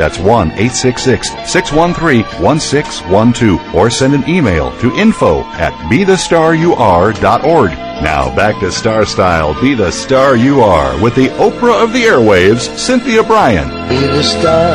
[0.00, 7.70] That's 1 866 613 1612 or send an email to info at bethestaryouare.org.
[8.02, 12.04] Now back to Star Style, Be the Star You Are with the Oprah of the
[12.04, 13.68] Airwaves, Cynthia Bryan.
[13.90, 14.74] Be the star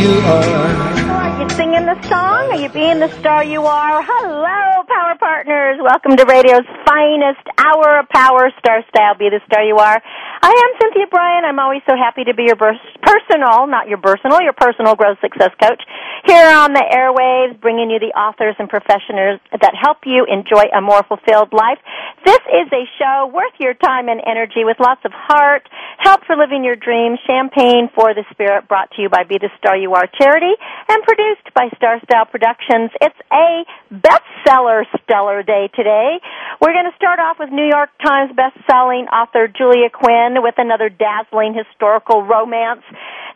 [0.00, 1.02] you are.
[1.12, 2.52] Are you singing the song?
[2.52, 4.02] Are you being the star you are?
[4.02, 5.78] Hello, Power Partners.
[5.78, 10.02] Welcome to radio's finest hour of power, Star Style, Be the Star You Are.
[10.42, 11.44] I am Cynthia Bryan.
[11.46, 15.54] I'm always so happy to be your personal, not your personal, your personal growth success
[15.62, 15.78] coach
[16.26, 20.80] here on the airwaves, bringing you the authors and professionals that help you enjoy a
[20.82, 21.78] more fulfilled life.
[22.26, 25.62] This is a show worth your time and energy with lots of heart,
[25.98, 29.50] help for living your dreams, champagne for the spirit brought to you by Be the
[29.62, 30.54] Star You Are charity
[30.90, 32.90] and produced by Star Style Productions.
[32.98, 36.18] It's a bestseller stellar day today.
[36.60, 40.88] We're going to start off with New York Times best-selling author Julia Quinn with another
[40.88, 42.82] dazzling historical romance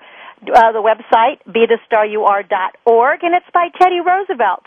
[0.71, 1.39] the website
[2.85, 3.23] org.
[3.23, 4.65] and it's by Teddy Roosevelt.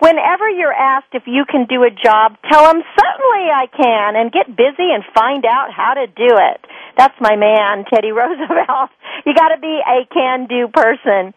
[0.00, 4.32] Whenever you're asked if you can do a job, tell them certainly I can and
[4.32, 6.60] get busy and find out how to do it.
[6.96, 8.90] That's my man, Teddy Roosevelt.
[9.26, 11.34] You got to be a can-do person.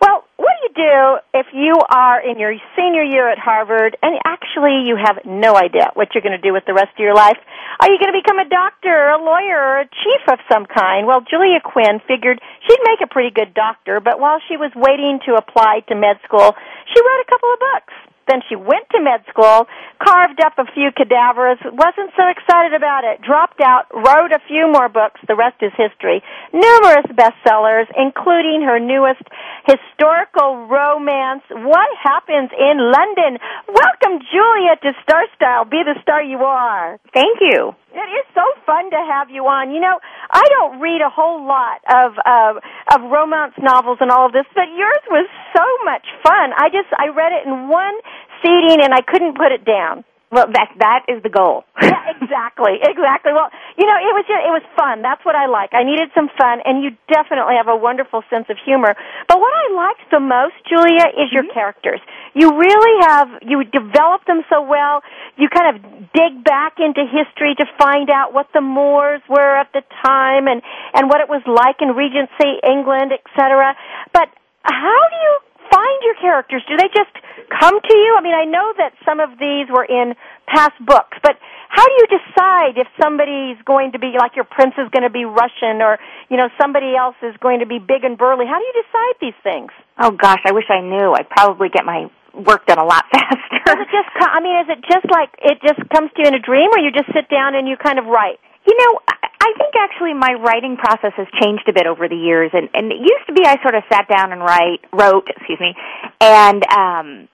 [0.00, 0.98] Well, what do you do
[1.34, 5.90] if you are in your senior year at Harvard and actually you have no idea
[5.94, 7.38] what you're going to do with the rest of your life?
[7.80, 11.06] Are you going to become a doctor a lawyer or a chief of some kind?
[11.06, 15.20] Well, Julia Quinn figured she'd make a pretty good doctor, but while she was waiting
[15.26, 16.54] to apply to med school,
[16.92, 17.94] she wrote a couple of books.
[18.26, 19.66] Then she went to med school,
[20.02, 24.66] carved up a few cadavers, wasn't so excited about it, dropped out, wrote a few
[24.66, 26.22] more books, the rest is history.
[26.52, 29.22] Numerous bestsellers, including her newest
[29.66, 33.38] historical romance, What Happens in London.
[33.68, 35.64] Welcome, Julia, to Star Style.
[35.64, 36.98] Be the star you are.
[37.14, 37.74] Thank you.
[37.96, 39.72] It is so fun to have you on.
[39.72, 39.96] You know,
[40.28, 42.60] I don't read a whole lot of uh,
[42.92, 45.24] of romance novels and all of this, but yours was
[45.56, 46.52] so much fun.
[46.52, 47.96] I just I read it in one
[48.42, 50.04] seating and I couldn't put it down.
[50.26, 51.62] Well, that that is the goal.
[51.80, 53.30] yeah, exactly, exactly.
[53.30, 53.46] Well,
[53.78, 55.00] you know, it was just, it was fun.
[55.00, 55.70] That's what I like.
[55.70, 58.98] I needed some fun, and you definitely have a wonderful sense of humor.
[59.30, 61.54] But what I liked the most, Julia, is your Mm-hmm.
[61.54, 62.00] characters.
[62.34, 65.06] You really have you develop them so well.
[65.38, 69.70] You kind of dig back into history to find out what the Moors were at
[69.72, 70.60] the time and
[70.92, 73.78] and what it was like in Regency England, etc.
[74.12, 74.26] But
[74.66, 75.34] how do you
[75.70, 76.62] find your characters?
[76.68, 77.12] Do they just
[77.50, 78.16] come to you?
[78.18, 80.14] I mean, I know that some of these were in
[80.46, 84.74] past books, but how do you decide if somebody's going to be like your prince
[84.78, 85.98] is going to be Russian or,
[86.30, 88.46] you know, somebody else is going to be big and burly?
[88.46, 89.70] How do you decide these things?
[89.98, 91.12] Oh gosh, I wish I knew.
[91.12, 93.58] I'd probably get my work done a lot faster.
[93.66, 94.08] Does it just?
[94.16, 96.78] I mean, is it just like it just comes to you in a dream, or
[96.78, 98.38] you just sit down and you kind of write?
[98.66, 99.00] You know,
[99.46, 102.90] I think actually my writing process has changed a bit over the years, and and
[102.90, 105.74] it used to be I sort of sat down and write, wrote, excuse me,
[106.20, 107.28] and um,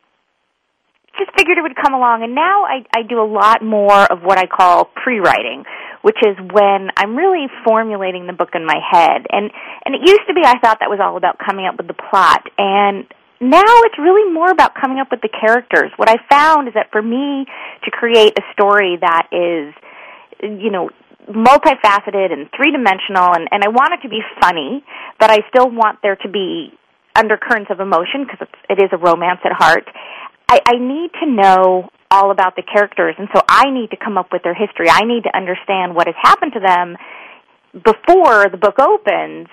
[1.16, 2.22] just figured it would come along.
[2.22, 5.64] And now I I do a lot more of what I call pre-writing,
[6.02, 9.26] which is when I'm really formulating the book in my head.
[9.30, 9.50] And
[9.86, 11.96] and it used to be I thought that was all about coming up with the
[11.96, 13.06] plot, and
[13.40, 15.90] now it's really more about coming up with the characters.
[15.96, 17.46] What I found is that for me
[17.84, 19.72] to create a story that is
[20.42, 20.90] you know
[21.28, 24.84] multifaceted and three dimensional and, and I want it to be funny,
[25.18, 26.70] but I still want there to be
[27.14, 29.84] undercurrents of emotion because it is a romance at heart.
[30.48, 34.18] I, I need to know all about the characters and so I need to come
[34.18, 34.88] up with their history.
[34.90, 36.96] I need to understand what has happened to them
[37.72, 39.48] before the book opens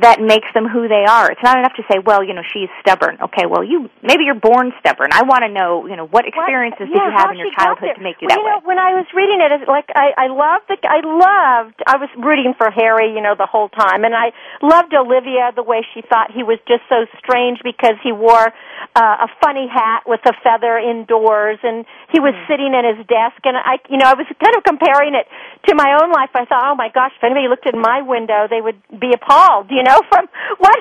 [0.00, 1.28] that makes them who they are.
[1.28, 3.20] It's not enough to say, well, you know, she's stubborn.
[3.20, 5.12] Okay, well, you maybe you're born stubborn.
[5.12, 6.96] I want to know, you know, what experiences what?
[6.96, 8.56] Yeah, did you have in your childhood to make you well, that you way?
[8.56, 12.08] Know, when I was reading it, like I, I loved the, I loved, I was
[12.16, 14.32] rooting for Harry, you know, the whole time, and I
[14.64, 18.48] loved Olivia the way she thought he was just so strange because he wore
[18.96, 22.48] uh, a funny hat with a feather indoors, and he was mm.
[22.48, 25.28] sitting at his desk, and I, you know, I was kind of comparing it
[25.68, 26.32] to my own life.
[26.32, 29.68] I thought, oh my gosh, if anybody looked in my window, they would be appalled,
[29.68, 30.26] you know, from
[30.58, 30.78] what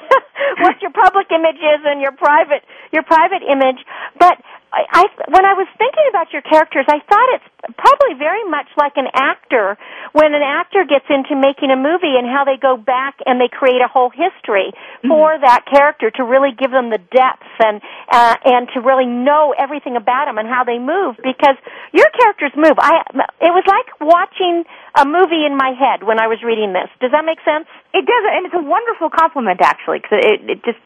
[0.59, 3.79] what your public image is and your private your private image.
[4.19, 4.37] But
[4.71, 8.71] I, I when I was thinking about your characters, I thought it's probably very much
[8.79, 9.75] like an actor
[10.15, 13.51] when an actor gets into making a movie and how they go back and they
[13.51, 15.11] create a whole history mm-hmm.
[15.11, 19.51] for that character to really give them the depth and uh, and to really know
[19.59, 21.59] everything about them and how they move because
[21.91, 22.79] your characters move.
[22.79, 23.03] I
[23.43, 24.63] it was like watching
[24.95, 26.87] a movie in my head when I was reading this.
[27.03, 27.67] Does that make sense?
[27.91, 30.79] It does, and it's a wonderful compliment actually because it, it just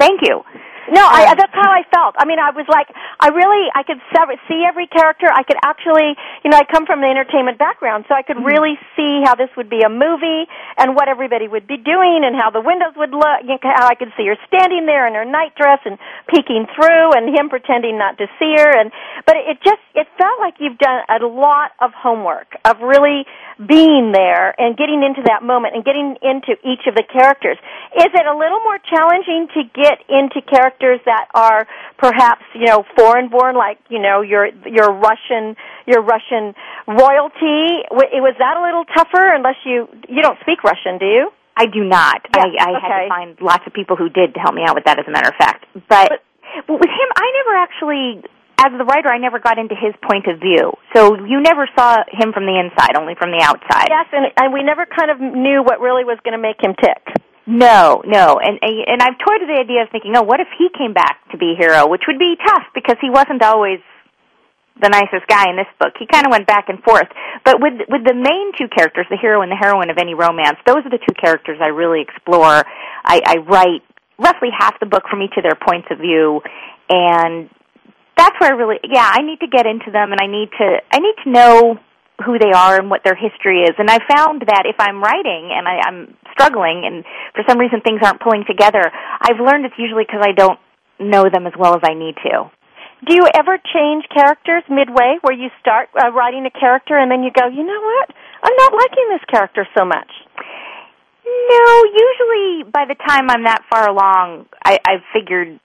[0.00, 0.40] thank you.
[0.90, 2.18] No, I, that's how I felt.
[2.18, 2.90] I mean, I was like,
[3.22, 4.02] I really, I could
[4.50, 5.30] see every character.
[5.30, 8.50] I could actually, you know, I come from the entertainment background, so I could mm-hmm.
[8.50, 12.34] really see how this would be a movie and what everybody would be doing and
[12.34, 13.46] how the windows would look.
[13.46, 15.94] You know, how I could see her standing there in her nightdress and
[16.26, 18.70] peeking through, and him pretending not to see her.
[18.74, 18.90] And
[19.26, 23.28] but it just, it felt like you've done a lot of homework of really
[23.60, 27.60] being there and getting into that moment and getting into each of the characters.
[27.92, 31.00] Is it a little more challenging to get into characters?
[31.10, 31.66] that are
[31.98, 35.56] perhaps you know foreign born, like you know your your Russian
[35.86, 36.54] your Russian
[36.86, 37.82] royalty.
[37.90, 39.34] Was that a little tougher?
[39.34, 41.30] Unless you you don't speak Russian, do you?
[41.56, 42.22] I do not.
[42.36, 42.86] Yeah, I, I okay.
[42.86, 45.04] had to find lots of people who did to help me out with that, as
[45.06, 45.66] a matter of fact.
[45.74, 46.22] But,
[46.66, 48.24] but with him, I never actually
[48.60, 50.76] as the writer, I never got into his point of view.
[50.92, 53.88] So you never saw him from the inside, only from the outside.
[53.88, 56.76] Yes, and, and we never kind of knew what really was going to make him
[56.76, 57.00] tick.
[57.48, 60.68] No, no, and and I've toyed with the idea of thinking, oh, what if he
[60.76, 63.80] came back to be a hero, which would be tough because he wasn't always
[64.80, 65.92] the nicest guy in this book.
[65.98, 67.08] He kind of went back and forth.
[67.44, 70.58] But with with the main two characters, the hero and the heroine of any romance,
[70.66, 72.62] those are the two characters I really explore.
[73.04, 73.82] I, I write
[74.18, 76.40] roughly half the book from each of their points of view,
[76.88, 77.48] and
[78.20, 80.68] that's where I really, yeah, I need to get into them, and I need to
[80.92, 81.80] I need to know
[82.20, 83.72] who they are and what their history is.
[83.80, 87.80] And I found that if I'm writing and I, I'm struggling and for some reason
[87.80, 90.60] things aren't pulling together, I've learned it's usually because I don't
[91.00, 92.52] know them as well as I need to.
[93.08, 97.24] Do you ever change characters midway where you start uh, writing a character and then
[97.24, 98.12] you go, you know what?
[98.44, 100.12] I'm not liking this character so much.
[101.24, 105.58] No, usually by the time I'm that far along, I, I've figured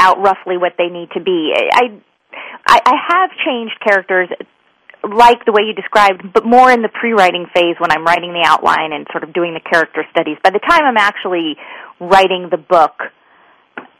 [0.00, 1.52] out roughly what they need to be.
[1.54, 2.00] I,
[2.66, 4.28] I, I have changed characters
[5.04, 8.44] like the way you described, but more in the pre-writing phase when I'm writing the
[8.44, 10.36] outline and sort of doing the character studies.
[10.42, 11.56] By the time I'm actually
[12.00, 13.12] writing the book,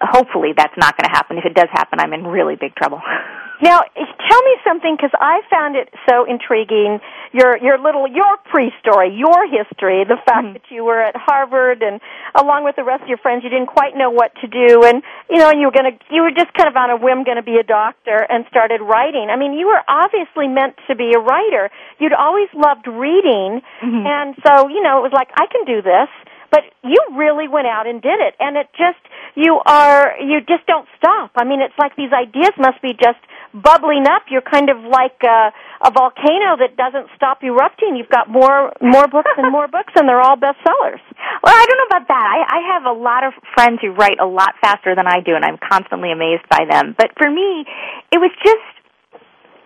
[0.00, 1.38] hopefully that's not going to happen.
[1.38, 3.00] If it does happen, I'm in really big trouble.
[3.62, 7.00] Now, tell me something because I found it so intriguing.
[7.32, 10.52] Your your little your pre-story, your history, the fact mm-hmm.
[10.54, 12.00] that you were at Harvard and
[12.34, 15.02] along with the rest of your friends, you didn't quite know what to do, and
[15.28, 17.46] you know you were gonna you were just kind of on a whim going to
[17.46, 19.28] be a doctor and started writing.
[19.30, 21.70] I mean, you were obviously meant to be a writer.
[22.00, 24.06] You'd always loved reading, mm-hmm.
[24.08, 26.08] and so you know it was like I can do this
[26.50, 29.00] but you really went out and did it and it just
[29.34, 33.18] you are you just don't stop i mean it's like these ideas must be just
[33.52, 34.30] bubbling up.
[34.30, 35.50] You're kind of like a,
[35.82, 37.96] a volcano that doesn't stop erupting.
[37.96, 41.02] You've got more more books and more books, and they're all bestsellers.
[41.42, 42.24] Well, I don't know about that.
[42.24, 45.34] I, I have a lot of friends who write a lot faster than I do,
[45.34, 46.94] and I'm constantly amazed by them.
[46.96, 47.66] But for me,
[48.12, 48.79] it was just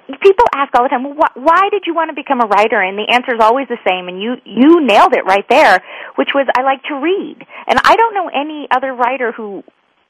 [0.06, 2.80] people ask all the time, well, wh- why did you want to become a writer?
[2.80, 5.82] And the answer is always the same, and you you nailed it right there,
[6.16, 9.64] which was I like to read, and I don't know any other writer who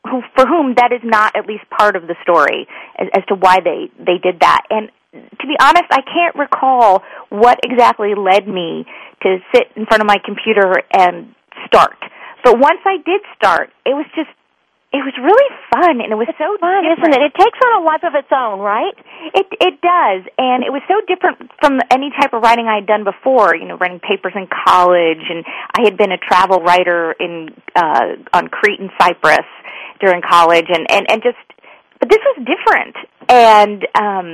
[0.05, 2.67] who for whom that is not at least part of the story
[2.99, 4.63] as, as to why they they did that.
[4.71, 8.85] And to be honest, I can't recall what exactly led me
[9.23, 11.35] to sit in front of my computer and
[11.67, 11.97] start.
[12.43, 14.29] But once I did start, it was just
[14.95, 17.11] it was really fun and it was it's so fun, different.
[17.11, 17.23] isn't it?
[17.27, 18.95] It takes on a life of its own, right?
[19.35, 22.87] It it does, and it was so different from any type of writing I had
[22.87, 23.59] done before.
[23.59, 25.43] You know, writing papers in college, and
[25.75, 29.47] I had been a travel writer in uh, on Crete and Cyprus
[29.99, 31.43] during college, and and and just,
[31.99, 32.95] but this was different,
[33.27, 34.27] and um,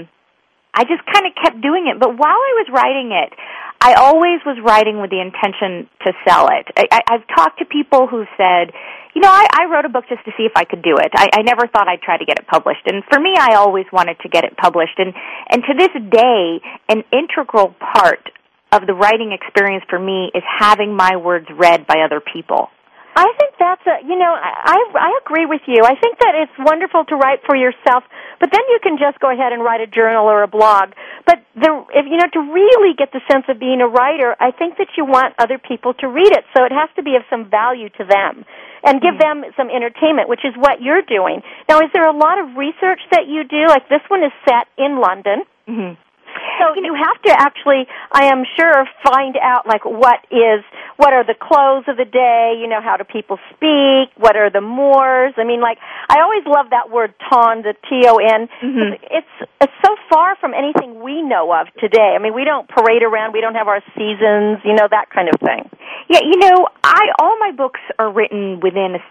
[0.76, 1.96] I just kind of kept doing it.
[1.98, 3.32] But while I was writing it,
[3.80, 6.68] I always was writing with the intention to sell it.
[6.76, 8.72] I, I, I've talked to people who said,
[9.14, 11.10] you know, I, I wrote a book just to see if I could do it.
[11.14, 12.84] I, I never thought I'd try to get it published.
[12.86, 14.98] And for me, I always wanted to get it published.
[14.98, 15.14] And,
[15.48, 18.28] and to this day, an integral part
[18.70, 22.68] of the writing experience for me is having my words read by other people.
[23.16, 25.82] I think that's a you know I I agree with you.
[25.82, 28.04] I think that it's wonderful to write for yourself,
[28.38, 30.94] but then you can just go ahead and write a journal or a blog.
[31.26, 34.52] But the if you know to really get the sense of being a writer, I
[34.52, 36.44] think that you want other people to read it.
[36.56, 38.44] So it has to be of some value to them
[38.84, 41.42] and give them some entertainment, which is what you're doing.
[41.68, 43.66] Now, is there a lot of research that you do?
[43.68, 45.42] Like this one is set in London.
[45.68, 46.09] Mm-hmm.
[46.58, 50.64] So you have to actually, I am sure, find out like what is,
[50.96, 54.50] what are the clothes of the day, you know, how do people speak, what are
[54.50, 55.34] the mores.
[55.36, 58.48] I mean, like, I always love that word ton, the T-O-N.
[58.62, 58.98] Mhm.
[59.10, 62.14] It's, it's so far from anything we know of today.
[62.14, 65.28] I mean, we don't parade around, we don't have our seasons, you know, that kind
[65.28, 65.68] of thing.
[66.08, 69.02] Yeah, you know, I all my books are written within a,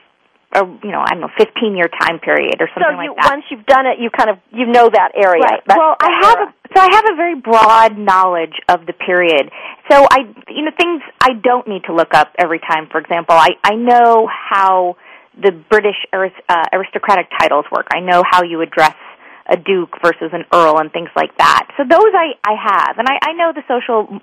[0.54, 3.22] a you know, I don't know, 15 year time period or So something you, like
[3.22, 3.30] that.
[3.34, 5.44] once you've done it, you kind of, you know that area.
[5.46, 5.62] Right.
[5.68, 6.48] Well, I have era.
[6.50, 9.50] a, so I have a very broad knowledge of the period.
[9.92, 12.88] So I, you know, things I don't need to look up every time.
[12.92, 14.98] For example, I I know how
[15.40, 17.88] the British uh, aristocratic titles work.
[17.94, 18.96] I know how you address
[19.50, 21.68] a duke versus an earl and things like that.
[21.78, 24.20] So those I I have, and I I know the social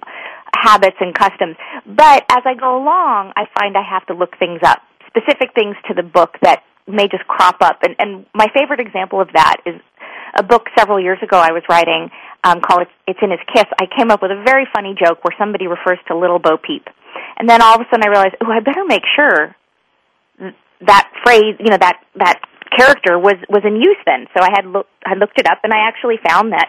[0.54, 1.56] habits and customs.
[1.87, 4.83] But as I go along, I find I have to look things up,
[5.17, 7.83] specific things to the book that may just crop up.
[7.83, 9.81] And, and my favorite example of that is
[10.39, 12.11] a book several years ago I was writing
[12.45, 13.65] um, called it's, it's in His Kiss.
[13.81, 16.87] I came up with a very funny joke where somebody refers to Little Bo Peep.
[17.39, 19.57] And then all of a sudden I realized, oh, I better make sure
[20.87, 22.39] that phrase, you know, that, that
[22.77, 24.27] character was, was in use then.
[24.37, 26.69] So I had, look, I looked it up and I actually found that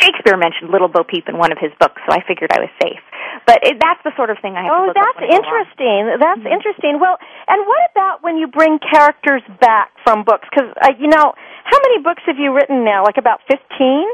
[0.00, 2.70] Shakespeare mentioned Little Bo Peep in one of his books, so I figured I was
[2.80, 3.02] safe.
[3.46, 5.26] But it, that's the sort of thing I have to Oh, that's when I go
[5.26, 5.42] along.
[5.42, 6.00] interesting.
[6.22, 6.92] That's interesting.
[7.02, 7.16] Well,
[7.50, 10.46] and what about when you bring characters back from books?
[10.48, 13.02] Because uh, you know, how many books have you written now?
[13.04, 14.06] Like about fifteen.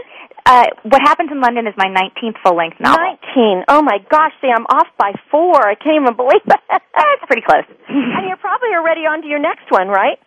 [0.47, 2.97] Uh, what happens in London is my 19th full-length novel.
[2.97, 3.63] Nineteen.
[3.69, 5.61] Oh my gosh, see, I'm off by four.
[5.61, 6.61] I can't even believe it.
[6.71, 7.69] That's pretty close.
[7.89, 10.19] and you're probably already on to your next one, right?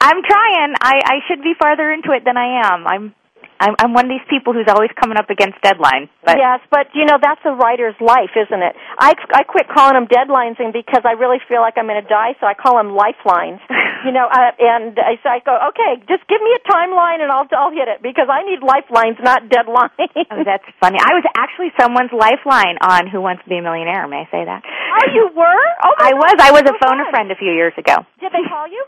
[0.00, 0.74] I'm trying.
[0.84, 2.86] I, I should be farther into it than I am.
[2.86, 3.14] I'm
[3.60, 6.10] I'm, I'm one of these people who's always coming up against deadlines.
[6.24, 8.74] But yes, but you know that's a writer's life, isn't it?
[8.98, 12.08] I I quit calling them deadlines, and because I really feel like I'm going to
[12.08, 13.60] die, so I call them lifelines.
[14.06, 17.30] you know, uh, and I so I go, okay, just give me a timeline, and
[17.30, 19.94] I'll I'll hit it because I need lifelines, not deadlines.
[20.30, 20.98] oh, that's funny.
[20.98, 24.06] I was actually someone's lifeline on Who Wants to Be a Millionaire.
[24.08, 24.62] May I say that?
[24.66, 25.64] oh, you were?
[25.84, 26.36] Oh, I was.
[26.38, 28.04] I was a so phone a friend a few years ago.
[28.20, 28.82] Did they call you?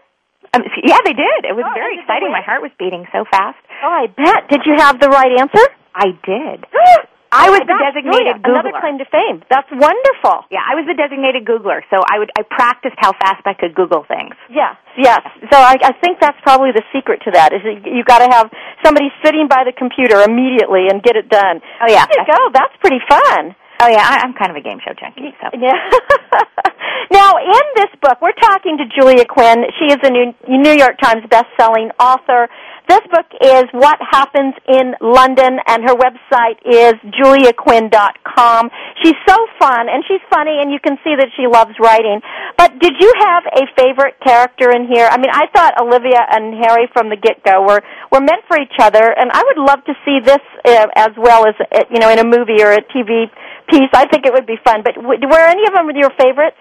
[0.56, 1.44] Um, yeah, they did.
[1.44, 2.32] It was Oh, very and did they exciting.
[2.32, 3.60] My heart was beating so fast.
[3.84, 4.48] Oh, I bet.
[4.48, 5.64] Did you have the right answer?
[5.94, 6.64] I did.
[7.26, 8.70] Oh I was my the designated brilliant.
[8.70, 9.42] Another claim to fame.
[9.50, 10.46] That's wonderful.
[10.48, 13.74] Yeah, I was the designated Googler, so I would I practiced how fast I could
[13.74, 14.32] Google things.
[14.48, 15.20] Yes, yes.
[15.52, 17.50] So I, I think that's probably the secret to that.
[17.52, 18.46] Is that you got to have
[18.86, 21.60] somebody sitting by the computer immediately and get it done.
[21.82, 22.06] Oh yeah.
[22.06, 22.40] There you go.
[22.54, 23.58] That's pretty fun.
[23.80, 25.36] Oh yeah, I, I'm kind of a game show junkie.
[25.40, 25.76] So Yeah.
[27.12, 29.64] now, in this book, we're talking to Julia Quinn.
[29.78, 32.48] She is a New, New York Times best-selling author.
[32.88, 38.70] This book is What Happens in London, and her website is juliaquinn.com.
[39.02, 42.22] She's so fun, and she's funny, and you can see that she loves writing.
[42.56, 45.08] But did you have a favorite character in here?
[45.10, 48.78] I mean, I thought Olivia and Harry from the get-go were, were meant for each
[48.78, 52.08] other, and I would love to see this uh, as well as, uh, you know,
[52.08, 53.26] in a movie or a TV
[53.68, 53.90] piece.
[53.92, 54.82] I think it would be fun.
[54.82, 56.58] But w- were any of them your favorites?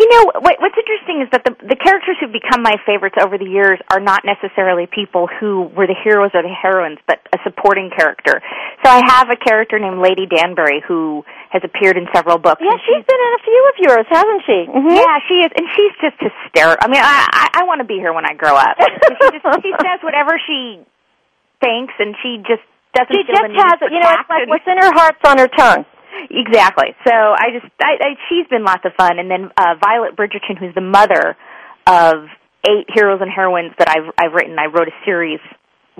[0.00, 3.36] You know, what, what's interesting is that the, the characters who've become my favorites over
[3.36, 7.38] the years are not necessarily people who were the heroes or the heroines, but a
[7.44, 8.40] supporting character.
[8.80, 11.22] So I have a character named Lady Danbury who
[11.52, 12.64] has appeared in several books.
[12.64, 14.58] Yeah, and she's been in a few of yours, hasn't she?
[14.72, 14.96] Mm-hmm.
[14.96, 16.80] Yeah, she is, and she's just hysterical.
[16.80, 18.80] I mean, I I, I want to be her when I grow up.
[18.80, 20.80] she just she says whatever she
[21.60, 22.64] thinks, and she just
[22.96, 23.92] doesn't She just has it.
[23.92, 25.84] You know, it's like what's in her heart's on her tongue.
[26.30, 26.94] Exactly.
[27.06, 29.18] So I just, I, I, she's been lots of fun.
[29.18, 31.36] And then uh, Violet Bridgerton, who's the mother
[31.86, 32.28] of
[32.68, 34.58] eight heroes and heroines that I've I've written.
[34.58, 35.40] I wrote a series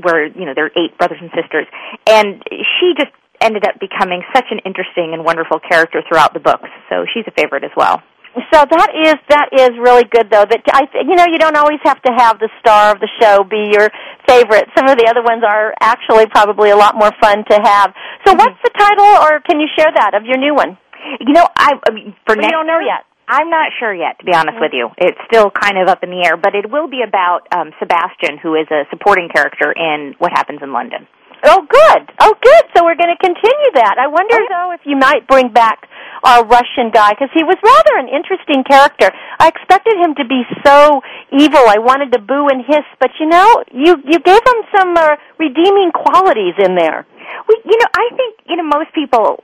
[0.01, 1.67] where you know there are eight brothers and sisters,
[2.07, 6.69] and she just ended up becoming such an interesting and wonderful character throughout the books.
[6.89, 8.03] So she's a favorite as well.
[8.33, 10.49] So that is that is really good though.
[10.49, 13.45] That I you know you don't always have to have the star of the show
[13.45, 13.93] be your
[14.25, 14.73] favorite.
[14.73, 17.93] Some of the other ones are actually probably a lot more fun to have.
[18.25, 18.41] So mm-hmm.
[18.41, 20.79] what's the title, or can you share that of your new one?
[21.21, 22.49] You know, I, I mean, for next.
[22.49, 23.05] You don't know yet.
[23.29, 24.65] I'm not sure yet, to be honest mm-hmm.
[24.65, 24.89] with you.
[24.97, 28.39] It's still kind of up in the air, but it will be about um, Sebastian,
[28.43, 31.07] who is a supporting character in What Happens in London.
[31.45, 32.03] Oh, good.
[32.21, 32.65] Oh, good.
[32.77, 33.97] So we're going to continue that.
[33.99, 35.89] I wonder, oh, though, if you might bring back
[36.23, 39.11] our Russian guy because he was rather an interesting character.
[39.39, 41.03] I expected him to be so
[41.35, 41.67] evil.
[41.67, 45.17] I wanted to boo and hiss, but you know, you you gave him some uh,
[45.39, 47.07] redeeming qualities in there.
[47.49, 49.43] We, you know, I think you know most people,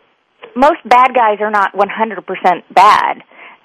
[0.55, 3.23] most bad guys are not 100% bad.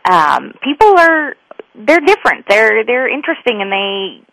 [0.09, 1.35] Um, people are
[1.75, 2.45] they're different.
[2.49, 4.25] They're they're interesting and they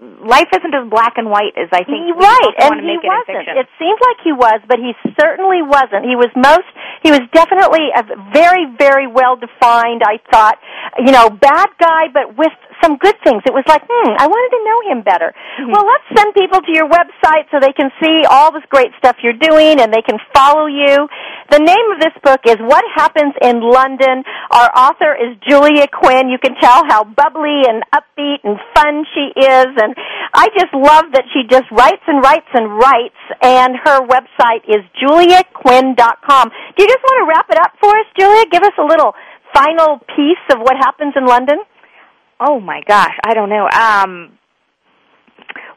[0.00, 2.14] life isn't as black and white as I think.
[2.14, 3.50] Right, and he wasn't.
[3.58, 6.06] It seemed like he was, but he certainly wasn't.
[6.06, 6.70] He was most.
[7.02, 10.02] He was definitely a very, very well defined.
[10.06, 10.58] I thought,
[10.98, 13.42] you know, bad guy, but with some good things.
[13.46, 15.34] It was like, hmm, I wanted to know him better.
[15.34, 15.72] Mm-hmm.
[15.72, 19.16] Well, let's send people to your website so they can see all this great stuff
[19.22, 21.08] you're doing and they can follow you.
[21.50, 24.22] The name of this book is What Happens in London.
[24.50, 26.28] Our author is Julia Quinn.
[26.28, 29.87] You can tell how bubbly and upbeat and fun she is and
[30.34, 34.84] I just love that she just writes and writes and writes and her website is
[35.00, 36.44] juliaquinn.com.
[36.48, 38.44] Do you just want to wrap it up for us, Julia?
[38.50, 39.14] Give us a little
[39.54, 41.58] final piece of what happens in London?
[42.40, 43.68] Oh my gosh, I don't know.
[43.68, 44.37] Um,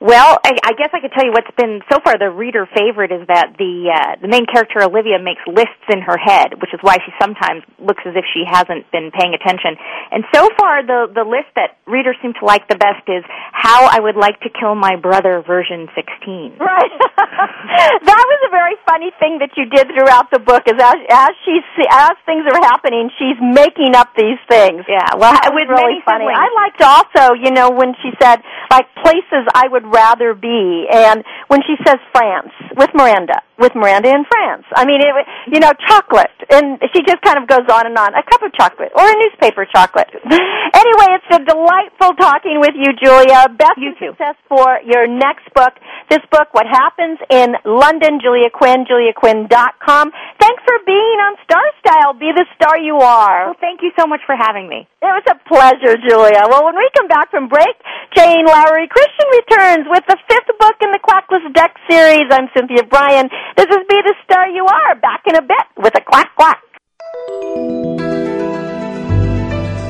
[0.01, 3.13] well, I, I guess I could tell you what's been so far the reader favorite
[3.13, 6.81] is that the uh, the main character Olivia makes lists in her head, which is
[6.81, 9.77] why she sometimes looks as if she hasn't been paying attention.
[10.09, 13.21] And so far, the the list that readers seem to like the best is
[13.53, 16.57] how I would like to kill my brother version 16.
[16.57, 16.93] Right.
[18.09, 20.65] that was a very funny thing that you did throughout the book.
[20.65, 24.81] Is as as she as things are happening, she's making up these things.
[24.89, 25.13] Yeah.
[25.13, 26.25] Well, it was really funny.
[26.25, 28.41] I liked also, you know, when she said
[28.73, 30.87] like places I would rather be.
[30.91, 35.13] And when she says France with Miranda, with Miranda in France, I mean, it,
[35.53, 38.17] you know, chocolate, and she just kind of goes on and on.
[38.17, 40.09] A cup of chocolate or a newspaper chocolate.
[40.81, 43.47] anyway, it's a delightful talking with you, Julia.
[43.53, 45.77] Best you success for your next book.
[46.09, 50.11] This book, What Happens in London, Julia Quinn, juliaquinn.com.
[50.41, 52.17] Thanks for being on Star Style.
[52.17, 53.53] Be the star you are.
[53.53, 54.89] Well, thank you so much for having me.
[55.01, 56.49] It was a pleasure, Julia.
[56.49, 57.73] Well, when we come back from break,
[58.13, 62.27] Jane Lowry Christian returns with the fifth book in the Quackless Duck series.
[62.29, 63.29] I'm Cynthia Bryan.
[63.57, 64.95] This is Be the Star You Are.
[64.95, 66.61] Back in a bit with a quack quack.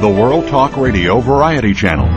[0.02, 2.08] The World Talk Radio Variety Channel.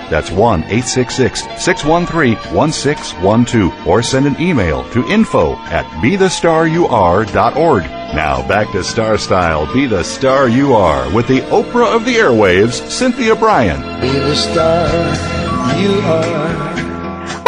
[0.11, 3.87] That's 1 866 613 1612.
[3.87, 7.83] Or send an email to info at bethestaryouare.org.
[8.13, 12.15] Now back to Star Style, Be the Star You Are with the Oprah of the
[12.15, 14.01] Airwaves, Cynthia Bryan.
[14.01, 14.89] Be the star
[15.79, 16.70] you are.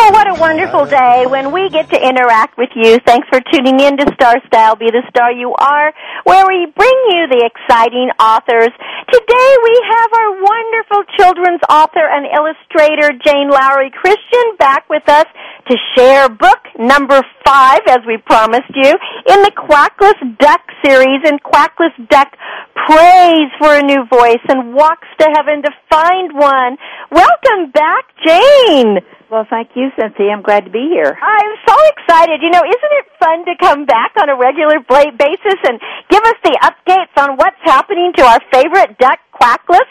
[0.06, 3.00] Oh, what a wonderful day when we get to interact with you.
[3.08, 5.94] Thanks for tuning in to Star Style, Be the Star You Are,
[6.26, 8.68] where we bring you the exciting authors.
[9.08, 15.24] Today we have our wonderful children's author and illustrator, Jane Lowry Christian, back with us
[15.72, 18.92] to share book number five, as we promised you,
[19.32, 21.24] in the Quackless Duck series.
[21.24, 22.36] And Quackless Duck
[22.76, 26.76] prays for a new voice and walks to heaven to find one.
[27.10, 29.00] Welcome back, Jane.
[29.34, 30.30] Well, thank you, Cynthia.
[30.30, 31.10] I'm glad to be here.
[31.10, 32.46] I'm so excited.
[32.46, 36.38] You know, isn't it fun to come back on a regular basis and give us
[36.43, 39.89] the updates on what's happening to our favorite duck, Quackless?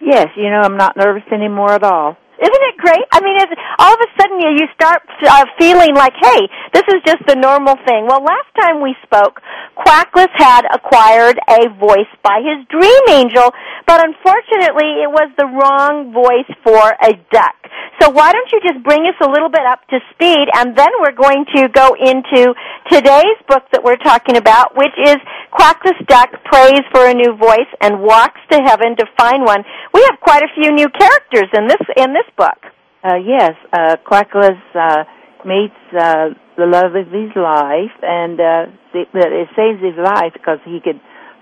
[0.00, 2.16] Yes, you know, I'm not nervous anymore at all.
[2.40, 3.04] Isn't it great?
[3.12, 6.84] I mean, it's, all of a sudden you, you start uh, feeling like, hey, this
[6.88, 8.08] is just the normal thing.
[8.08, 9.44] Well, last time we spoke,
[9.76, 13.52] Quackless had acquired a voice by his dream angel,
[13.86, 17.60] but unfortunately it was the wrong voice for a duck.
[18.00, 20.88] So why don't you just bring us a little bit up to speed, and then
[21.00, 22.54] we're going to go into
[22.88, 25.16] today's book that we're talking about, which is
[25.52, 29.64] Quackless Duck Prays for a New Voice and Walks to Heaven to Find One.
[29.92, 32.58] We have quite a few new characters in this in this book.
[33.02, 35.04] Uh, yes, uh, Quackless uh,
[35.44, 40.80] meets uh, the love of his life, and uh, it, saves his life because he
[40.84, 41.00] could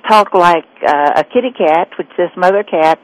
[0.09, 2.99] talk like uh, a kitty cat, which this mother cat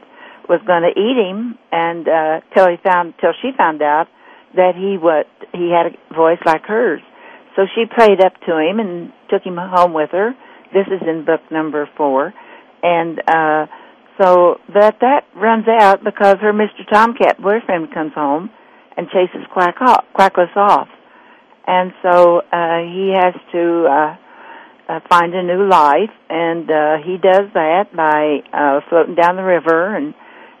[0.47, 4.07] was going to eat him, and uh, till he found till she found out
[4.55, 7.01] that he what he had a voice like hers.
[7.55, 10.33] So she prayed up to him and took him home with her.
[10.73, 12.33] This is in book number four,
[12.83, 13.65] and uh,
[14.21, 16.87] so that that runs out because her Mr.
[16.91, 18.49] Tomcat boyfriend comes home
[18.97, 20.87] and chases Quack off, Quackless off,
[21.67, 24.15] and so uh, he has to uh,
[24.87, 29.43] uh, find a new life, and uh, he does that by uh, floating down the
[29.43, 30.13] river and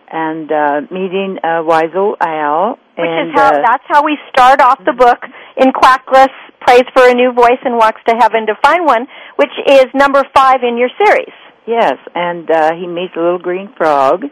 [0.07, 2.77] and uh, meeting uh, wise old owl.
[2.97, 5.19] Which and, is how uh, that's how we start off the book
[5.57, 9.53] in Quackless prays for a new voice and walks to heaven to find one, which
[9.67, 11.33] is number five in your series.
[11.67, 14.23] Yes, and uh, he meets a little green frog,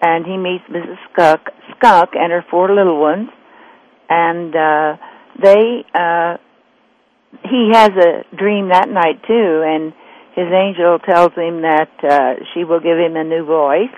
[0.00, 0.96] and he meets Mrs.
[1.10, 1.40] Skunk,
[1.76, 3.28] Skunk and her four little ones,
[4.08, 4.96] and uh,
[5.42, 5.84] they.
[5.94, 6.36] Uh,
[7.44, 9.92] he has a dream that night too, and
[10.34, 13.94] his angel tells him that uh, she will give him a new voice,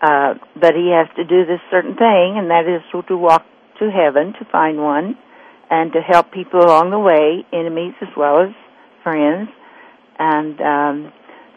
[0.00, 3.44] uh, but he has to do this certain thing, and that is to walk
[3.78, 5.18] to heaven to find one,
[5.68, 8.54] and to help people along the way, enemies as well as
[9.02, 9.48] friends,
[10.18, 11.12] and um,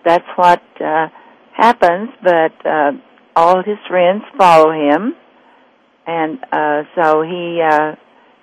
[0.06, 1.08] that's what uh,
[1.56, 2.10] happens.
[2.24, 2.92] But uh,
[3.36, 5.14] all his friends follow him,
[6.06, 7.96] and uh, so he uh,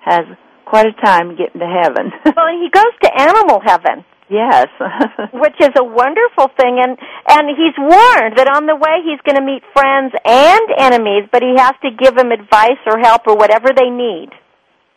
[0.03, 0.25] has
[0.65, 2.11] quite a time getting to heaven.
[2.35, 4.05] Well, he goes to animal heaven.
[4.29, 4.67] yes.
[5.33, 6.97] which is a wonderful thing and
[7.27, 11.43] and he's warned that on the way he's going to meet friends and enemies but
[11.43, 14.29] he has to give them advice or help or whatever they need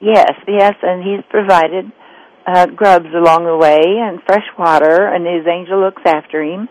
[0.01, 1.91] yes, yes, and he's provided
[2.47, 6.69] uh, grubs along the way and fresh water, and his angel looks after him,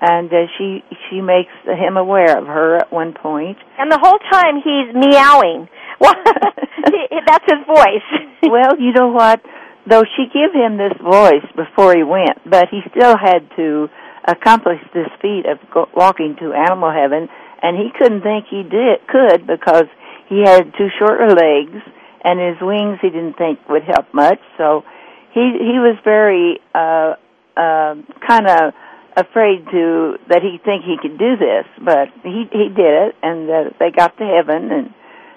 [0.00, 3.58] and uh, she she makes him aware of her at one point.
[3.78, 5.68] and the whole time he's meowing
[6.00, 6.14] well
[7.26, 8.08] that's his voice
[8.42, 9.40] well, you know what?
[9.88, 13.88] Though she gave him this voice before he went, but he still had to
[14.26, 17.28] accomplish this feat of go- walking to animal heaven,
[17.62, 19.88] and he couldn't think he did could because
[20.28, 21.80] he had too short legs,
[22.22, 24.38] and his wings he didn't think would help much.
[24.58, 24.84] So
[25.38, 27.14] he he was very uh,
[27.56, 27.94] uh,
[28.26, 28.74] kind of
[29.16, 33.50] afraid to that he think he could do this, but he he did it, and
[33.50, 34.94] uh, they got to heaven, and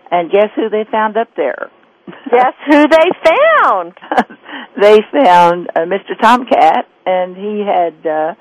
[0.09, 1.69] and guess who they found up there?
[2.31, 3.93] guess who they found
[4.81, 6.19] they found uh, Mr.
[6.21, 8.33] Tomcat, and he had uh,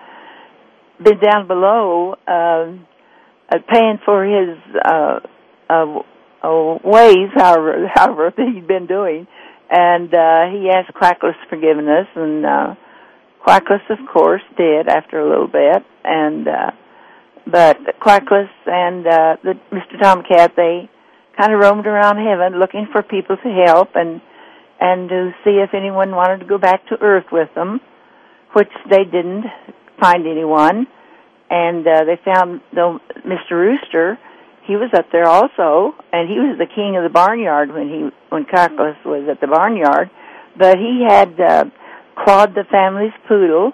[1.03, 2.87] been down below um,
[3.53, 5.21] uh, paying for his uh,
[5.69, 5.99] uh,
[6.43, 9.27] uh, ways, however, however he'd been doing,
[9.71, 12.75] and uh, he asked Quackless forgiveness, and uh,
[13.47, 16.71] Quackless, of course, did after a little bit, and uh,
[17.47, 20.01] but Quackless and uh, the Mr.
[20.03, 20.91] Tomcat they
[21.39, 24.21] kind of roamed around heaven looking for people to help and
[24.81, 27.81] and to see if anyone wanted to go back to Earth with them,
[28.55, 29.45] which they didn't
[30.01, 30.87] find anyone,
[31.51, 33.53] and uh, they found the Mr.
[33.53, 34.19] Rooster.
[34.67, 38.09] He was up there also, and he was the king of the barnyard when he
[38.29, 40.11] when Quackless was at the barnyard.
[40.57, 41.65] But he had uh,
[42.15, 43.73] clawed the family's poodle,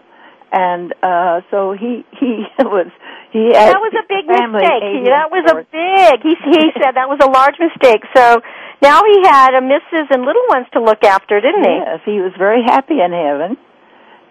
[0.52, 2.88] and uh, so he he was
[3.32, 4.82] he had That was a big mistake.
[5.02, 6.16] He- That was a big.
[6.22, 8.02] He he said that was a large mistake.
[8.16, 8.40] So
[8.80, 11.76] now he had a missus and little ones to look after, didn't he?
[11.76, 13.56] Yes, he was very happy in heaven.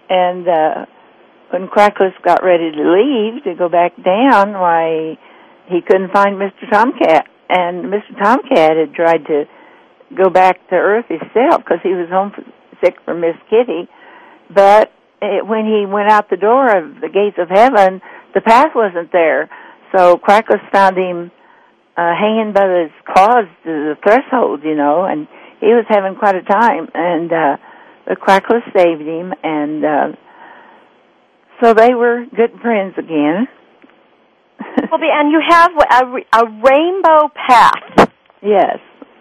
[0.09, 0.85] And uh
[1.51, 5.17] when Quackless got ready to leave to go back down, why
[5.67, 6.69] he couldn't find Mr.
[6.71, 7.25] Tomcat.
[7.49, 8.17] And Mr.
[8.21, 9.45] Tomcat had tried to
[10.15, 13.87] go back to Earth himself because he was homesick for Miss Kitty.
[14.53, 18.01] But it, when he went out the door of the gates of heaven,
[18.33, 19.49] the path wasn't there.
[19.95, 21.31] So Quackless found him
[21.97, 25.27] uh, hanging by his claws to the threshold, you know, and
[25.59, 26.89] he was having quite a time.
[26.93, 27.57] And uh,
[28.07, 30.07] the Quackless saved him, and uh,
[31.61, 33.47] so they were good friends again.
[34.91, 38.09] Well, and you have a, a rainbow path.
[38.41, 38.77] yes,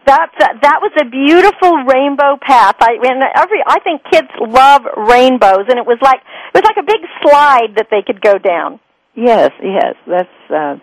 [0.06, 2.76] That's a, that was a beautiful rainbow path.
[2.80, 6.76] I and every I think kids love rainbows, and it was like it was like
[6.78, 8.80] a big slide that they could go down.
[9.14, 9.94] yes, yes.
[10.06, 10.76] That's uh,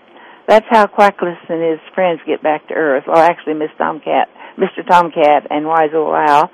[0.48, 3.04] that's how Quackless and his friends get back to Earth.
[3.08, 4.86] Well, actually, Miss Tomcat, Mr.
[4.88, 6.50] Tomcat, and Wise Old Owl.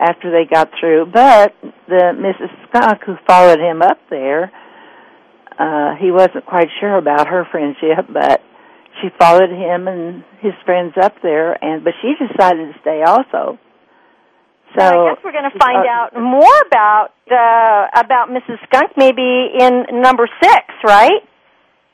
[0.00, 1.54] After they got through, but
[1.88, 2.50] the Mrs.
[2.68, 4.52] Skunk who followed him up there,
[5.58, 8.40] uh, he wasn't quite sure about her friendship, but
[9.00, 13.58] she followed him and his friends up there, and but she decided to stay also.
[14.78, 18.58] So I guess we're going to find uh, out more about uh, about Mrs.
[18.68, 21.22] Skunk maybe in number six, right?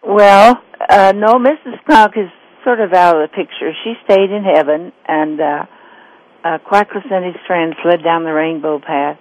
[0.02, 1.80] Well, uh, no, Mrs.
[1.84, 2.28] Skunk is
[2.64, 3.72] sort of out of the picture.
[3.84, 5.64] She stayed in heaven, and uh,
[6.44, 9.18] uh, Quackless and his friends fled down the rainbow path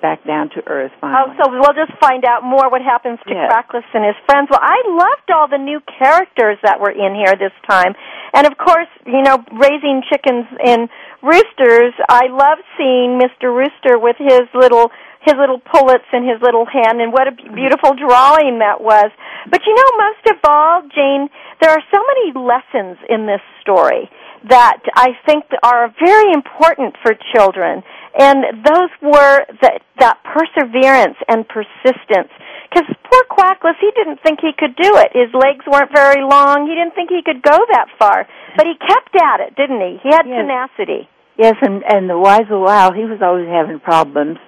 [0.00, 0.92] back down to Earth.
[0.96, 1.36] Oh, Finally.
[1.42, 3.50] so we'll just find out more what happens to Yes.
[3.50, 4.48] Quackless and his friends.
[4.50, 7.94] Well, I loved all the new characters that were in here this time.
[8.34, 10.88] And of course, you know, raising chickens and
[11.22, 13.50] roosters, I love seeing Mr.
[13.54, 14.90] Rooster with his little
[15.28, 19.12] his little pullets in his little hand and what a beautiful drawing that was.
[19.52, 21.28] But you know, most of all, Jane,
[21.60, 24.08] there are so many lessons in this story
[24.48, 27.82] that I think are very important for children.
[28.18, 32.32] And those were that, that perseverance and persistence.
[32.70, 35.10] Because poor Quackless, he didn't think he could do it.
[35.12, 36.68] His legs weren't very long.
[36.68, 38.26] He didn't think he could go that far.
[38.56, 39.98] But he kept at it, didn't he?
[40.02, 40.40] He had Yes.
[40.40, 41.08] tenacity.
[41.36, 44.38] Yes, and and the wise old owl, he was always having problems.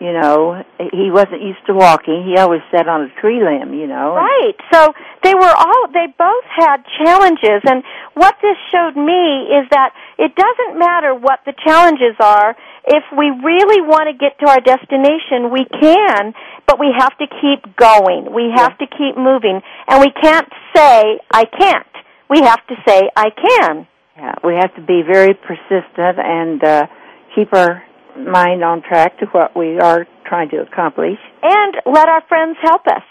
[0.00, 2.24] You know, he wasn't used to walking.
[2.24, 3.74] He always sat on a tree limb.
[3.74, 4.56] You know, Right.
[4.72, 7.84] So they were all they both had challenges and
[8.14, 12.56] what this showed me is that it doesn't matter what the challenges are.
[12.86, 16.32] If we really want to get to our destination, we can,
[16.66, 18.32] but we have to keep going.
[18.32, 21.86] We have to keep moving and we can't say I can't.
[22.30, 23.86] We have to say I can.
[24.16, 26.86] Yeah, we have to be very persistent and uh,
[27.34, 27.82] keep our
[28.26, 31.18] mind on track to what we are trying to accomplish.
[31.42, 33.02] And let our friends help us.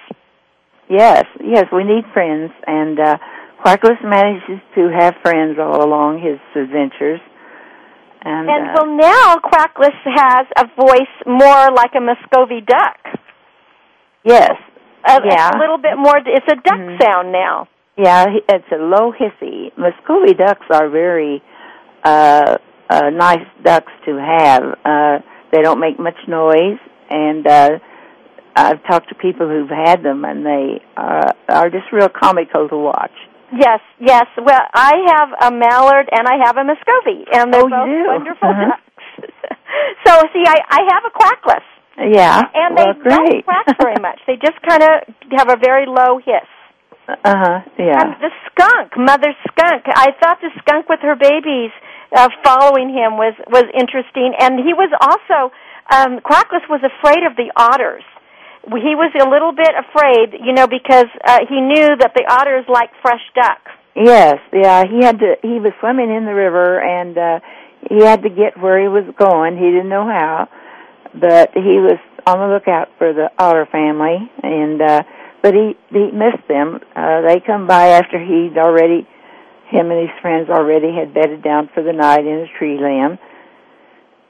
[0.90, 3.18] Yes, yes, we need friends, and uh,
[3.64, 7.20] Quackless manages to have friends all along his adventures.
[8.22, 12.98] And, And uh, well now Quackless has a voice more like a Muscovy duck.
[14.24, 14.54] yes,
[15.08, 15.52] a, Yeah.
[15.56, 16.18] a little bit more.
[16.18, 17.02] It's a duck Mhm.
[17.02, 17.68] sound now.
[17.98, 19.72] yeah, it's a low hissy.
[19.78, 21.42] Muscovy ducks are very
[22.04, 22.58] uh,
[22.90, 24.64] uh, nice ducks to have.
[24.86, 25.20] Uh,
[25.52, 27.70] they don't make much noise, and uh,
[28.56, 32.78] I've talked to people who've had them, and they uh, are just real comical to
[32.78, 33.14] watch.
[33.52, 34.26] Yes, yes.
[34.38, 38.06] Well, I have a mallard and I have a Muscovy, and they're Oh, both do?
[38.06, 38.78] wonderful Uh-huh.
[38.78, 39.34] ducks.
[40.06, 41.66] so, see, I, I have a quackless,
[41.98, 43.18] Yeah, and well, they great.
[43.42, 44.20] don't quack very much.
[44.28, 44.90] They just kind of
[45.38, 46.46] have a very low hiss.
[47.10, 47.60] uh huh.
[47.80, 47.98] Yeah.
[48.06, 49.82] And the skunk, mother skunk.
[49.96, 51.72] I thought the skunk with her babies
[52.16, 55.54] uh, following him was was interesting, and he was also
[55.92, 58.04] um, Quackless was afraid of the otters.
[58.66, 62.66] He was a little bit afraid, you know, because uh, he knew that the otters
[62.68, 63.58] like fresh duck.
[63.96, 67.40] Yes, yeah, he had to he was swimming in the river and uh
[67.90, 69.58] he had to get where he was going.
[69.58, 70.48] He didn't know how,
[71.14, 75.04] but he was on the lookout for the otter family and uh
[75.42, 76.80] but he he missed them.
[76.96, 79.08] Uh they come by after he'd already
[79.70, 83.18] him and his friends already had bedded down for the night in a tree limb.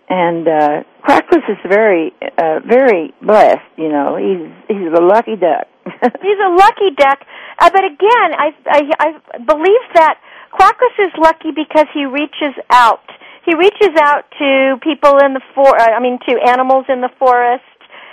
[0.09, 4.17] And uh Quackless is very uh very blessed, you know.
[4.17, 5.67] He's he's a lucky duck.
[6.21, 7.19] He's a lucky duck,
[7.57, 10.19] uh, but again, I, I I believe that
[10.51, 13.05] Quackless is lucky because he reaches out.
[13.45, 17.09] He reaches out to people in the for uh, I mean to animals in the
[17.17, 17.63] forest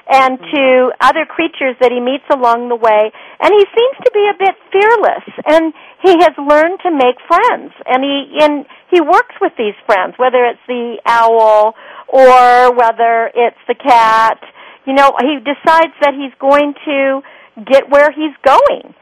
[0.09, 3.11] and to other creatures that he meets along the way.
[3.41, 7.75] And he seems to be a bit fearless, and he has learned to make friends.
[7.87, 11.75] And he and he works with these friends, whether it's the owl
[12.09, 14.39] or whether it's the cat.
[14.87, 17.23] You know, he decides that he's going to
[17.67, 18.95] get where he's going.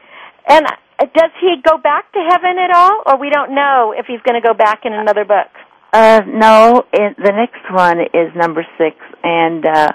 [0.47, 0.65] And
[1.13, 4.41] does he go back to heaven at all, or we don't know if he's going
[4.41, 5.51] to go back in another book?
[5.93, 9.91] Uh, no, it, the next one is number six, and uh,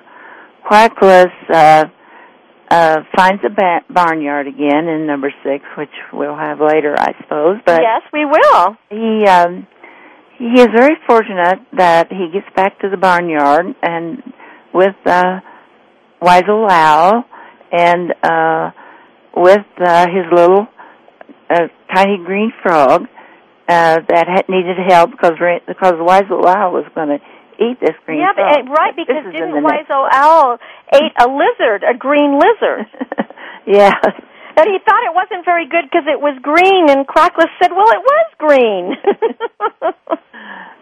[0.68, 1.84] Quackless uh,
[2.70, 7.58] uh, finds a ba- barnyard again in number six, which we'll have later, I suppose.
[7.66, 8.76] But yes, we will.
[8.90, 9.66] He um,
[10.38, 14.22] he is very fortunate that he gets back to the barnyard and
[14.72, 15.40] with uh,
[16.22, 17.24] Wise Old Owl
[17.72, 18.70] and uh,
[19.36, 20.66] with uh, his little
[21.50, 23.02] uh, tiny green frog
[23.68, 25.32] uh, that had needed help because
[25.66, 27.18] because Wise Old Owl was going to
[27.60, 28.66] eat this green yeah, frog.
[28.66, 30.58] but, eh, right, because didn't Wise Owl
[30.92, 32.88] ate a lizard, a green lizard?
[33.66, 33.94] yeah.
[34.56, 37.90] and he thought it wasn't very good because it was green, and Quackless said, well,
[37.92, 38.96] it was green.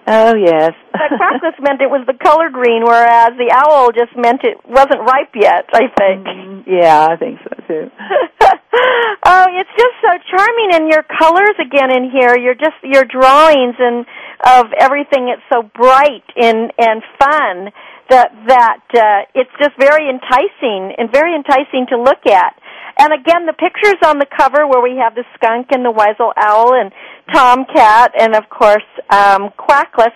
[0.09, 0.73] Oh yes.
[0.89, 5.05] but Quackless meant it was the color green, whereas the owl just meant it wasn't
[5.05, 6.25] ripe yet, I think.
[6.25, 7.93] Mm, yeah, I think so too.
[9.29, 12.41] oh, it's just so charming, and your colors again in here.
[12.41, 14.09] You're just your drawings and
[14.49, 15.29] of everything.
[15.29, 17.69] It's so bright and and fun
[18.09, 22.57] that that uh, it's just very enticing and very enticing to look at.
[22.99, 26.33] And again, the pictures on the cover where we have the skunk and the weasel
[26.35, 26.91] owl and
[27.33, 30.13] tomcat and of course um, Quackless.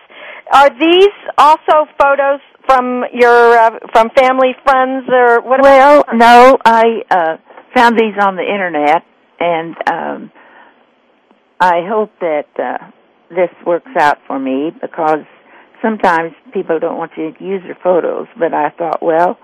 [0.53, 5.63] Are these also photos from your uh, from family friends or what?
[5.63, 7.37] Well, no, I uh,
[7.75, 9.03] found these on the internet,
[9.41, 10.33] and um,
[11.61, 12.91] I hope that uh,
[13.31, 15.25] this works out for me because
[15.81, 18.27] sometimes people don't want you to use their photos.
[18.39, 19.39] But I thought, well,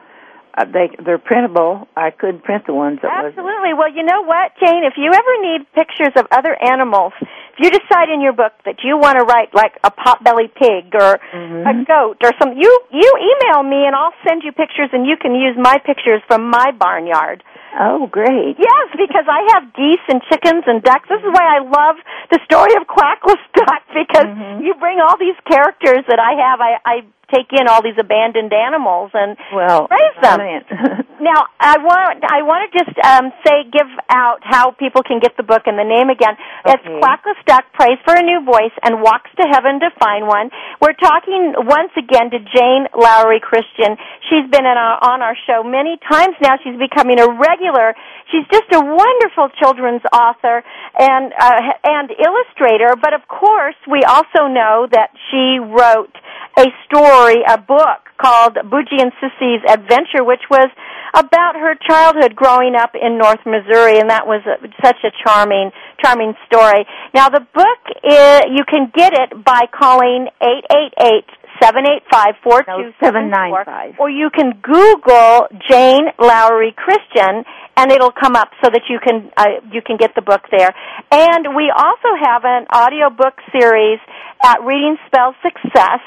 [0.57, 1.89] uh, they they're printable.
[1.97, 3.75] I could print the ones that Absolutely.
[3.75, 4.85] Well, you know what, Jane?
[4.85, 8.83] If you ever need pictures of other animals, if you decide in your book that
[8.83, 13.11] you want to write like a potbelly pig or a goat or some, you you
[13.19, 16.73] email me and I'll send you pictures and you can use my pictures from my
[16.73, 17.43] barnyard.
[17.79, 18.57] Oh, great!
[18.59, 21.09] Yes, because I have geese and chickens and ducks.
[21.09, 21.97] This is why I love
[22.31, 24.31] the story of Quackless Duck because
[24.65, 26.61] you bring all these characters that I have.
[26.61, 26.97] I, I
[27.33, 30.41] take in all these abandoned animals and Well, raise them.
[31.19, 35.35] Now, I want I want to just um, say, give out how people can get
[35.37, 36.39] the book and the name again.
[36.65, 37.01] It's Okay.
[37.03, 40.55] Quackless Duck prays for a new voice and walks to heaven to find one.
[40.81, 43.99] We're talking once again to Jane Lowry Christian.
[44.31, 46.55] She's been in our, on our show many times now.
[46.63, 47.99] She's becoming a regular.
[48.31, 50.63] She's just a wonderful children's author
[50.95, 52.95] and uh, and illustrator.
[52.95, 56.15] But of course, we also know that she wrote
[56.57, 60.69] a story, a book called Bougie and Sissy's Adventure, which was
[61.15, 65.71] about her childhood growing up in North Missouri, and that was a, such a charming,
[66.03, 66.87] charming story.
[67.15, 71.27] Now, the book is, you can get it by calling eight eight eight
[71.63, 73.99] seven eight five four two seven four, 795.
[73.99, 77.43] or you can Google Jane Lowry Christian,
[77.77, 80.75] and it'll come up so that you can uh, you can get the book there.
[81.11, 83.99] And we also have an audiobook series
[84.45, 86.01] at Reading Spell Success.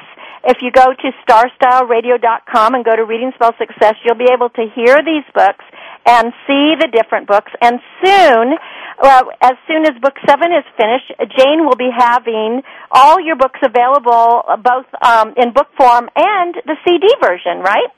[0.43, 4.65] If you go to starstyleradio.com and go to Reading Spell Success, you'll be able to
[4.73, 5.65] hear these books
[6.05, 7.51] and see the different books.
[7.61, 8.57] And soon,
[9.01, 13.59] well, as soon as book seven is finished, Jane will be having all your books
[13.61, 17.89] available, uh, both um, in book form and the CD version, right?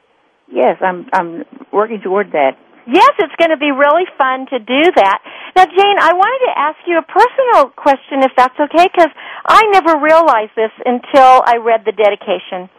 [0.54, 2.52] yes, I'm I'm working toward that.
[2.86, 5.20] Yes, it's going to be really fun to do that.
[5.56, 9.12] Now, Jane, I wanted to ask you a personal question, if that's okay, because
[9.46, 12.70] I never realized this until I read the dedication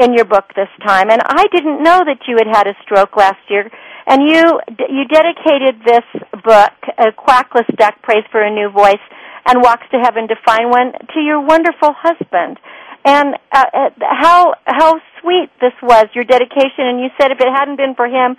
[0.00, 3.16] in your book this time, and I didn't know that you had had a stroke
[3.16, 3.70] last year.
[4.04, 4.42] And you
[4.90, 6.02] you dedicated this
[6.42, 9.04] book, "A Quackless Duck Prays for a New Voice
[9.46, 12.58] and Walks to Heaven to Find One," to your wonderful husband.
[13.04, 16.86] And uh, uh, how how sweet this was, your dedication.
[16.86, 18.36] And you said if it hadn't been for him,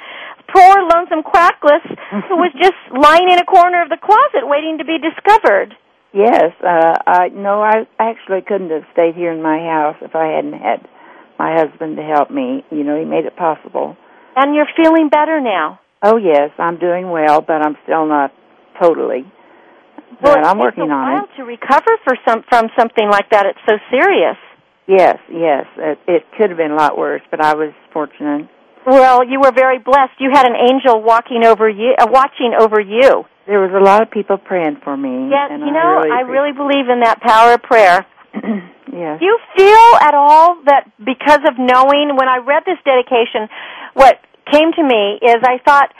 [0.54, 1.84] poor lonesome Quackless,
[2.30, 5.76] who was just lying in a corner of the closet waiting to be discovered.
[6.14, 10.28] Yes, uh, I no, I actually couldn't have stayed here in my house if I
[10.38, 10.88] hadn't had
[11.40, 12.64] my husband to help me.
[12.72, 13.98] You know, he made it possible.
[14.36, 15.80] And you're feeling better now.
[16.04, 18.32] Oh yes, I'm doing well, but I'm still not
[18.82, 19.26] totally.
[20.22, 21.38] Well, but I'm working a on while it.
[21.38, 23.46] to recover for some from something like that.
[23.48, 24.38] It's so serious.
[24.88, 28.50] Yes, yes, it, it could have been a lot worse, but I was fortunate.
[28.86, 30.20] Well, you were very blessed.
[30.20, 33.24] You had an angel walking over you, uh, watching over you.
[33.48, 35.30] There was a lot of people praying for me.
[35.32, 38.06] Yes, you know, I I really, really believe in that power of prayer.
[38.34, 39.20] yes.
[39.20, 43.48] Do you feel at all that because of knowing when I read this dedication,
[43.94, 44.20] what
[44.52, 45.94] came to me is I thought,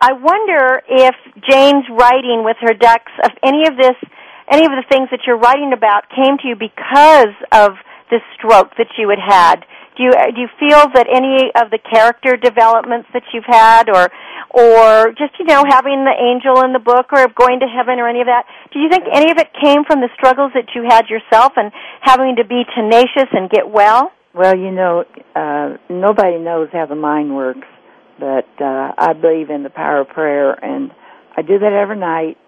[0.00, 1.14] I wonder if
[1.48, 3.96] Jane's writing with her ducks, of any of this,
[4.50, 7.76] any of the things that you're writing about came to you because of
[8.10, 9.64] this stroke that you had had.
[9.96, 14.08] Do you do you feel that any of the character developments that you've had, or
[14.50, 18.08] or just you know having the angel in the book, or going to heaven, or
[18.08, 18.44] any of that?
[18.72, 21.72] Do you think any of it came from the struggles that you had yourself and
[22.00, 24.12] having to be tenacious and get well?
[24.32, 25.04] Well, you know,
[25.34, 27.66] uh, nobody knows how the mind works,
[28.18, 30.92] but uh, I believe in the power of prayer, and
[31.36, 32.38] I do that every night,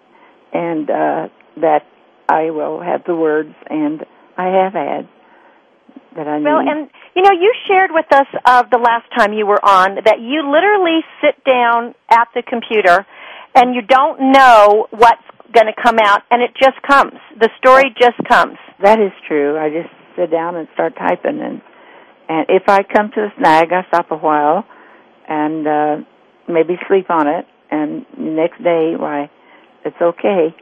[0.53, 1.27] and uh,
[1.59, 1.83] that
[2.29, 4.05] I will have the words, and
[4.37, 5.09] I have had
[6.15, 6.45] that I need.
[6.45, 9.95] Well, and you know, you shared with us uh, the last time you were on
[10.05, 13.05] that you literally sit down at the computer,
[13.55, 15.21] and you don't know what's
[15.53, 17.13] going to come out, and it just comes.
[17.39, 18.57] The story just comes.
[18.81, 19.57] That is true.
[19.57, 21.61] I just sit down and start typing, and
[22.29, 24.65] and if I come to a snag, I stop a while,
[25.27, 25.95] and uh,
[26.47, 29.29] maybe sleep on it, and the next day, why,
[29.85, 30.55] it's okay.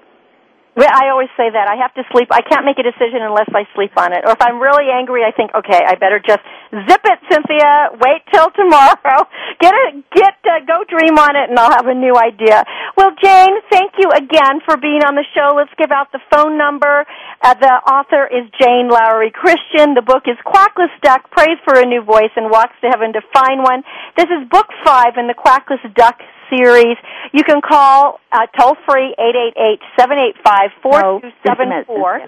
[0.79, 2.31] I always say that I have to sleep.
[2.31, 4.23] I can't make a decision unless I sleep on it.
[4.23, 6.39] Or if I'm really angry, I think, okay, I better just
[6.71, 7.91] zip it, Cynthia.
[7.99, 9.27] Wait till tomorrow.
[9.59, 12.63] Get it, get uh, go dream on it, and I'll have a new idea.
[12.95, 15.59] Well, Jane, thank you again for being on the show.
[15.59, 17.03] Let's give out the phone number.
[17.43, 19.93] Uh, the author is Jane Lowry Christian.
[19.93, 23.21] The book is Quackless Duck Prays for a New Voice and Walks to Heaven to
[23.35, 23.83] Find One.
[24.15, 26.15] This is book five in the Quackless Duck
[26.51, 26.97] series.
[27.33, 31.69] You can call uh, toll free eight eight eight seven eight five four two seven
[31.87, 32.19] four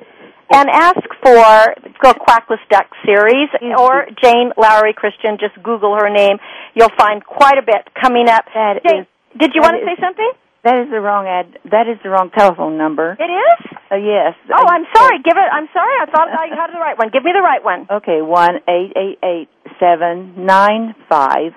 [0.53, 5.38] and ask for the Quackless Duck series or Jane Lowry Christian.
[5.39, 6.38] Just Google her name.
[6.76, 8.45] You'll find quite a bit coming up.
[8.53, 9.07] That Jane, is-
[9.39, 10.32] did you want to say something?
[10.63, 11.59] That is the wrong ad.
[11.71, 13.17] That is the wrong telephone number.
[13.19, 13.59] It is?
[13.91, 14.32] Uh, yes.
[14.47, 15.19] Oh, I'm sorry.
[15.21, 15.49] Give it.
[15.51, 15.91] I'm sorry.
[15.99, 17.09] I thought I had the right one.
[17.11, 17.86] Give me the right one.
[17.91, 19.49] Okay, one eight eight eight
[19.80, 21.51] seven nine five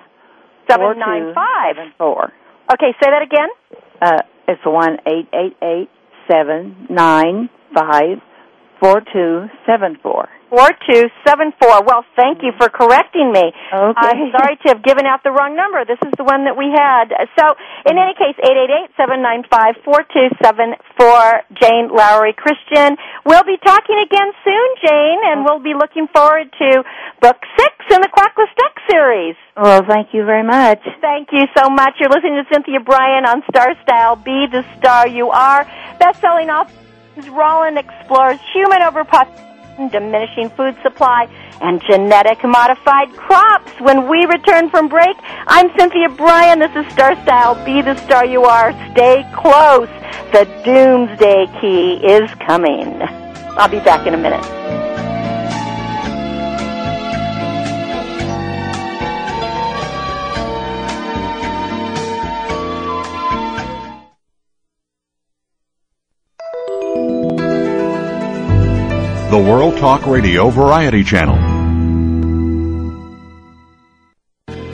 [0.69, 1.75] Seven nine five.
[1.97, 2.33] four.
[2.71, 3.49] Okay, say that again.
[4.01, 5.89] Uh, it's one eight eight eight
[6.29, 8.19] seven nine five
[8.79, 10.29] four two seven four.
[10.49, 11.83] Four two seven four.
[11.83, 13.51] Well, thank you for correcting me.
[13.51, 13.99] Okay.
[13.99, 15.83] I'm sorry to have given out the wrong number.
[15.83, 17.11] This is the one that we had.
[17.35, 17.43] So,
[17.83, 21.43] in any case, eight eight eight seven nine five four two seven four.
[21.59, 22.95] Jane Lowry Christian.
[23.25, 26.83] We'll be talking again soon, Jane, and we'll be looking forward to
[27.19, 29.35] book six in the Quackless Duck series.
[29.57, 30.79] Well, thank you very much.
[31.01, 31.99] Thank you so much.
[31.99, 34.15] You're listening to Cynthia Bryan on Star Style.
[34.15, 35.67] Be the star you are.
[35.99, 36.86] Best-selling author
[37.25, 41.27] Rollins explores human overpopulation, diminishing food supply,
[41.61, 43.71] and genetic modified crops.
[43.79, 46.59] When we return from break, I'm Cynthia Bryan.
[46.59, 47.55] This is Star Style.
[47.65, 48.71] Be the star you are.
[48.91, 49.89] Stay close.
[50.31, 53.01] The doomsday key is coming.
[53.57, 54.86] I'll be back in a minute.
[69.37, 71.35] The World Talk Radio Variety Channel.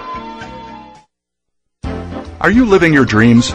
[2.40, 3.54] Are you living your dreams?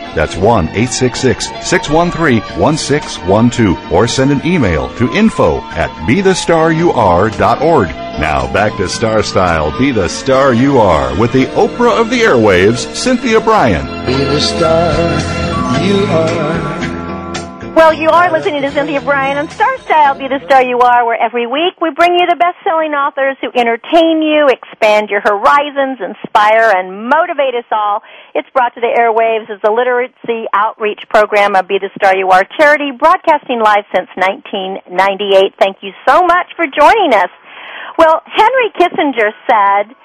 [0.15, 7.87] That's 1 866 613 1612 or send an email to info at bethestaryouare.org.
[8.19, 12.19] Now back to Star Style Be the Star You Are with the Oprah of the
[12.21, 14.05] Airwaves, Cynthia Bryan.
[14.05, 14.91] Be the star
[15.83, 16.70] you are.
[17.71, 21.05] Well, you are listening to Cynthia Bryan on Star Style, Be the Star You Are,
[21.05, 26.03] where every week we bring you the best-selling authors who entertain you, expand your horizons,
[26.03, 28.03] inspire, and motivate us all.
[28.35, 32.27] It's brought to the airwaves as the literacy outreach program of Be the Star You
[32.29, 35.55] Are charity, broadcasting live since 1998.
[35.57, 37.31] Thank you so much for joining us.
[37.97, 39.95] Well, Henry Kissinger said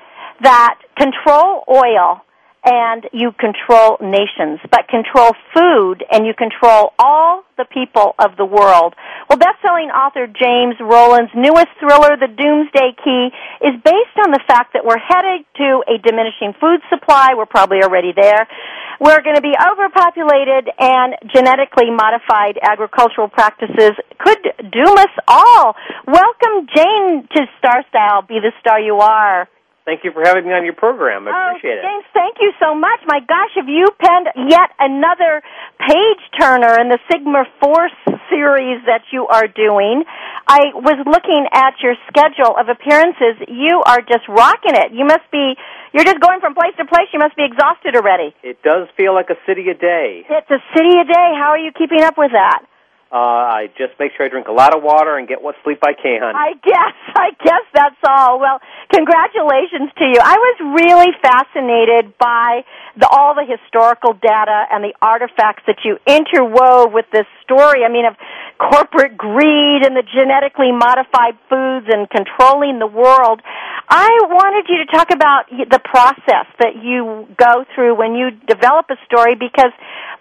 [0.42, 2.22] that control oil
[2.66, 8.44] and you control nations, but control food and you control all the people of the
[8.44, 8.92] world.
[9.30, 13.30] Well, best-selling author James Rollins' newest thriller, The Doomsday Key,
[13.62, 17.38] is based on the fact that we're headed to a diminishing food supply.
[17.38, 18.50] We're probably already there.
[18.98, 24.42] We're going to be overpopulated and genetically modified agricultural practices could
[24.72, 25.76] doom us all.
[26.06, 28.22] Welcome, Jane, to Star Style.
[28.26, 29.48] Be the star you are.
[29.86, 31.30] Thank you for having me on your program.
[31.30, 31.86] I oh, appreciate oh, it.
[31.86, 33.06] James, thank you so much.
[33.06, 35.46] My gosh, have you penned yet another
[35.78, 37.94] page turner in the Sigma Force
[38.26, 40.02] series that you are doing?
[40.50, 43.38] I was looking at your schedule of appearances.
[43.46, 44.90] You are just rocking it.
[44.90, 45.54] You must be,
[45.94, 47.06] you're just going from place to place.
[47.14, 48.34] You must be exhausted already.
[48.42, 50.26] It does feel like a city a day.
[50.26, 51.30] It's a city a day.
[51.38, 52.66] How are you keeping up with that?
[53.06, 55.78] Uh, I just make sure I drink a lot of water and get what sleep
[55.86, 56.34] I can.
[56.34, 58.40] I guess, I guess that's all.
[58.40, 58.58] Well,
[58.92, 60.18] congratulations to you.
[60.18, 62.66] I was really fascinated by
[62.98, 67.84] the, all the historical data and the artifacts that you interwove with this story.
[67.86, 68.16] I mean, of
[68.58, 73.40] corporate greed and the genetically modified foods and controlling the world.
[73.88, 78.90] I wanted you to talk about the process that you go through when you develop
[78.90, 79.70] a story because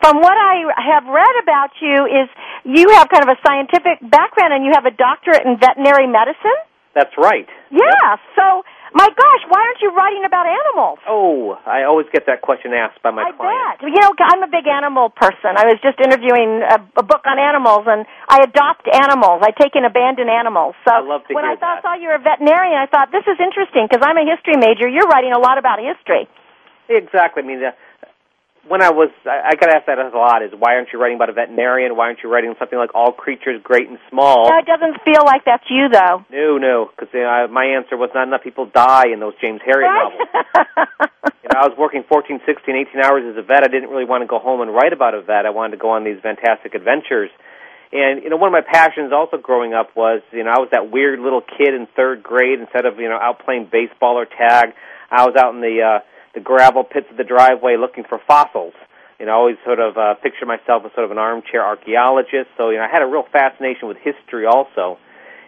[0.04, 2.28] from what I have read about you is
[2.64, 6.60] you have kind of a scientific background and you have a doctorate in veterinary medicine?
[6.94, 7.48] That's right.
[7.72, 8.22] Yeah.
[8.38, 8.64] So,
[8.96, 11.04] my gosh, why aren't you writing about animals?
[11.04, 13.84] Oh, I always get that question asked by my I clients.
[13.84, 13.92] bet.
[13.92, 15.60] You know, I'm a big animal person.
[15.60, 19.44] I was just interviewing a, a book on animals, and I adopt animals.
[19.44, 20.80] I take in abandoned animals.
[20.88, 23.12] So I love to when hear I thought, saw you were a veterinarian, I thought
[23.12, 24.88] this is interesting because I'm a history major.
[24.88, 26.32] You're writing a lot about history.
[26.88, 27.44] Exactly.
[27.44, 27.76] I mean, the,
[28.68, 31.18] when I was, I, I got asked that a lot: is why aren't you writing
[31.18, 31.96] about a veterinarian?
[31.96, 34.50] Why aren't you writing something like all creatures, great and small?
[34.50, 36.26] No, it doesn't feel like that's you, though.
[36.32, 39.62] No, no, because you know, my answer was not enough people die in those James
[39.62, 41.10] Herriot novels.
[41.46, 43.64] You know, I was working 14, 16, 18 hours as a vet.
[43.64, 45.46] I didn't really want to go home and write about a vet.
[45.46, 47.30] I wanted to go on these fantastic adventures.
[47.94, 50.70] And you know, one of my passions also growing up was, you know, I was
[50.72, 52.60] that weird little kid in third grade.
[52.60, 54.74] Instead of you know out playing baseball or tag,
[55.12, 56.00] I was out in the uh,
[56.36, 58.76] the gravel pits of the driveway looking for fossils.
[59.20, 62.52] You know, I always sort of uh, picture myself as sort of an armchair archaeologist.
[62.58, 65.00] So you know, I had a real fascination with history also.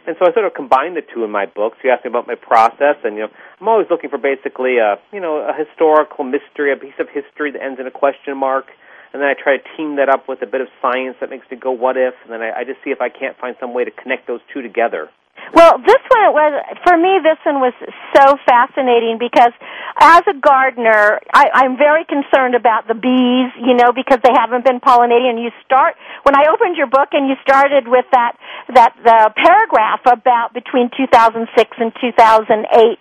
[0.07, 1.77] And so I sort of combined the two in my books.
[1.83, 4.95] You asked me about my process, and you know, I'm always looking for basically a
[5.11, 8.71] you know a historical mystery, a piece of history that ends in a question mark,
[9.11, 11.49] and then I try to team that up with a bit of science that makes
[11.51, 12.13] me go, what if?
[12.23, 14.39] And then I, I just see if I can't find some way to connect those
[14.53, 15.09] two together.
[15.53, 17.19] Well, this one was for me.
[17.23, 17.73] This one was
[18.13, 19.53] so fascinating because,
[19.99, 23.51] as a gardener, I, I'm very concerned about the bees.
[23.55, 25.37] You know, because they haven't been pollinating.
[25.37, 28.35] And you start when I opened your book, and you started with that
[28.73, 31.47] that the paragraph about between 2006
[31.79, 32.99] and 2008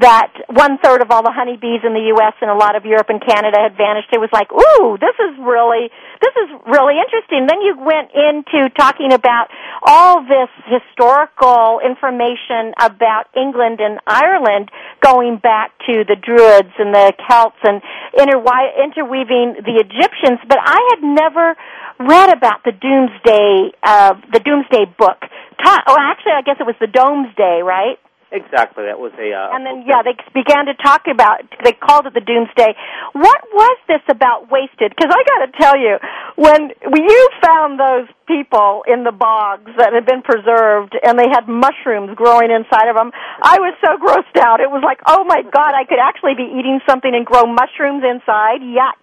[0.00, 2.32] that one third of all the honeybees in the U.S.
[2.40, 4.08] and a lot of Europe and Canada had vanished.
[4.12, 5.92] It was like, ooh, this is really
[6.24, 7.44] this is really interesting.
[7.44, 9.52] Then you went into talking about
[9.84, 14.70] all this historical information about England and Ireland
[15.04, 17.84] going back to the Druids and the Celts and
[18.16, 21.56] interweaving the Egyptians, but I had never
[22.00, 25.20] read about the Doomsday uh, the Doomsday book.
[25.60, 28.00] Ta- oh, actually, I guess it was the Domesday, right?
[28.32, 29.28] Exactly, that was a.
[29.28, 31.44] Uh, And then, yeah, they began to talk about.
[31.62, 32.72] They called it the Doomsday.
[33.12, 34.96] What was this about wasted?
[34.96, 36.00] Because I got to tell you,
[36.40, 41.44] when you found those people in the bogs that had been preserved, and they had
[41.44, 43.12] mushrooms growing inside of them,
[43.44, 44.64] I was so grossed out.
[44.64, 48.00] It was like, oh my god, I could actually be eating something and grow mushrooms
[48.00, 48.64] inside.
[48.64, 48.96] Yuck.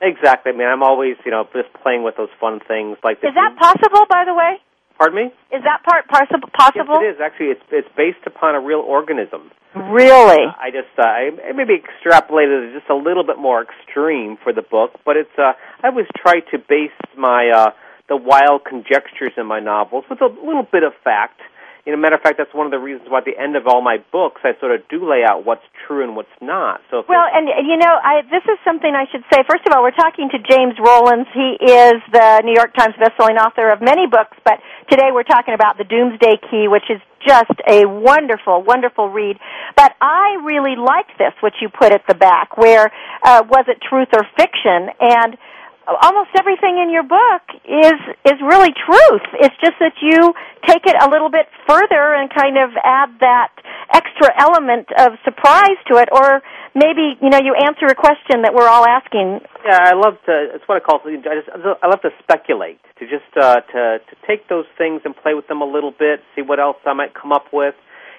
[0.00, 0.52] Exactly.
[0.52, 3.34] I mean, I'm always, you know, just playing with those fun things like the Is
[3.36, 4.60] that possible, by the way?
[4.98, 5.26] Pardon me?
[5.52, 6.48] Is that part possible?
[6.56, 7.20] Yes, it is.
[7.20, 9.50] Actually, it's it's based upon a real organism.
[9.74, 10.40] Really?
[10.40, 14.52] I just uh, I I maybe extrapolated it just a little bit more extreme for
[14.52, 17.70] the book, but it's uh, I always try to base my uh,
[18.08, 21.40] the wild conjectures in my novels with a little bit of fact
[21.86, 23.70] you know, matter of fact, that's one of the reasons why at the end of
[23.70, 26.82] all my books, I sort of do lay out what's true and what's not.
[26.90, 29.46] So, well, and you know, I, this is something I should say.
[29.46, 31.30] First of all, we're talking to James Rollins.
[31.30, 34.58] He is the New York Times bestselling author of many books, but
[34.90, 39.38] today we're talking about the Doomsday Key, which is just a wonderful, wonderful read.
[39.76, 42.90] But I really liked this, what you put at the back, where
[43.22, 44.90] uh, was it truth or fiction?
[44.98, 45.38] And
[45.86, 49.26] almost everything in your book is is really truth.
[49.38, 50.34] It's just that you
[50.66, 53.54] take it a little bit further and kind of add that
[53.94, 56.42] extra element of surprise to it, or
[56.74, 59.40] maybe you know you answer a question that we're all asking.
[59.64, 60.54] Yeah, I love to.
[60.54, 61.00] It's what I call.
[61.06, 62.80] I just I love to speculate.
[62.98, 66.20] To just uh, to to take those things and play with them a little bit,
[66.34, 67.74] see what else I might come up with.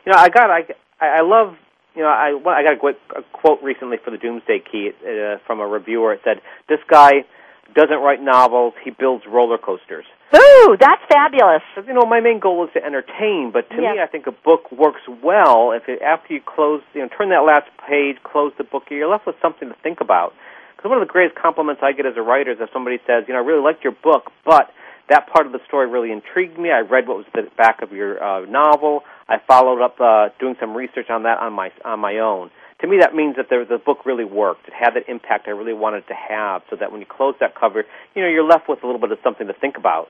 [0.06, 0.64] You know, I got I
[1.02, 1.56] I love
[1.96, 5.60] you know, I I got a, a quote recently for the Doomsday Key uh, from
[5.60, 6.14] a reviewer.
[6.14, 7.26] It said, "This guy
[7.74, 8.74] doesn't write novels.
[8.84, 10.06] He builds roller coasters.
[10.36, 11.62] Ooh, that's fabulous.
[11.76, 14.72] You know, my main goal is to entertain, but to me, I think a book
[14.72, 18.64] works well if it, after you close, you know, turn that last page, close the
[18.64, 20.34] book, you're left with something to think about.
[20.76, 23.24] Because one of the greatest compliments I get as a writer is if somebody says,
[23.28, 24.70] you know, I really liked your book, but
[25.10, 26.70] that part of the story really intrigued me.
[26.70, 29.04] I read what was at the back of your uh, novel.
[29.30, 32.52] I followed up uh, doing some research on that on my on my own
[32.82, 34.68] to me that means that the, the book really worked.
[34.68, 37.56] It had that impact I really wanted to have, so that when you close that
[37.56, 40.10] cover, you know, you're left with a little bit of something to think about.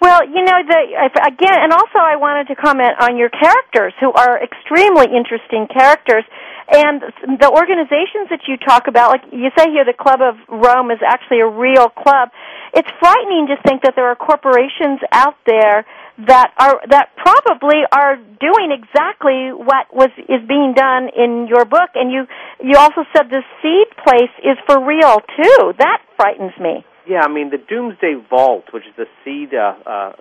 [0.00, 0.80] Well, you know, the
[1.24, 6.24] again, and also I wanted to comment on your characters, who are extremely interesting characters,
[6.68, 7.02] and
[7.40, 9.10] the organizations that you talk about.
[9.10, 12.30] Like you say here, the Club of Rome is actually a real club.
[12.74, 15.84] It's frightening to think that there are corporations out there
[16.26, 21.90] that are that probably are doing exactly what was is being done in your book.
[21.94, 22.26] And you
[22.62, 25.74] you also said the seed place is for real too.
[25.78, 26.84] That frightens me.
[27.06, 30.12] Yeah, I mean the Doomsday Vault, which is the seed uh, uh,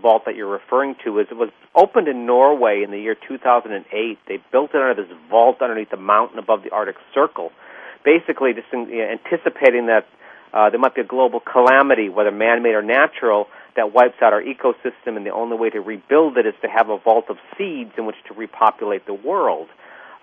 [0.00, 4.18] vault that you're referring to, is it was opened in Norway in the year 2008.
[4.28, 7.50] They built it under this vault underneath the mountain above the Arctic Circle,
[8.04, 10.06] basically just in, you know, anticipating that
[10.52, 14.42] uh, there might be a global calamity, whether man-made or natural, that wipes out our
[14.42, 17.92] ecosystem, and the only way to rebuild it is to have a vault of seeds
[17.98, 19.68] in which to repopulate the world.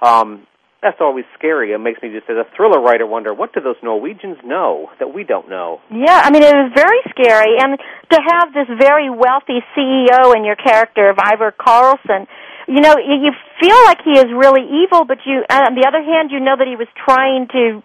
[0.01, 0.45] Um,
[0.81, 1.73] that's always scary.
[1.73, 5.13] It makes me just, as a thriller writer, wonder what do those Norwegians know that
[5.13, 5.81] we don't know?
[5.89, 7.77] Yeah, I mean it was very scary, and
[8.11, 12.27] to have this very wealthy CEO in your character of Ivar Karlsen,
[12.67, 16.03] you know, you feel like he is really evil, but you, uh, on the other
[16.03, 17.81] hand, you know that he was trying to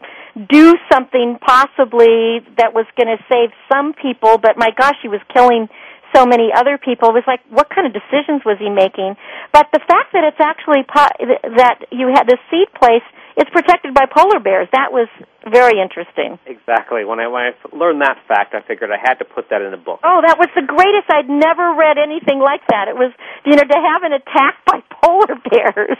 [0.50, 5.20] do something possibly that was going to save some people, but my gosh, he was
[5.32, 5.68] killing
[6.14, 7.10] so many other people.
[7.10, 9.16] It was like, what kind of decisions was he making?
[9.52, 11.16] But the fact that it's actually po-
[11.56, 13.04] that you had this seed place
[13.36, 14.68] it's protected by polar bears.
[14.72, 15.08] That was
[15.48, 16.38] very interesting.
[16.46, 17.04] Exactly.
[17.04, 19.72] When I when I learned that fact, I figured I had to put that in
[19.72, 20.00] a book.
[20.04, 21.08] Oh, that was the greatest.
[21.08, 22.88] I'd never read anything like that.
[22.88, 23.12] It was,
[23.44, 25.98] you know, to have an attack by polar bears.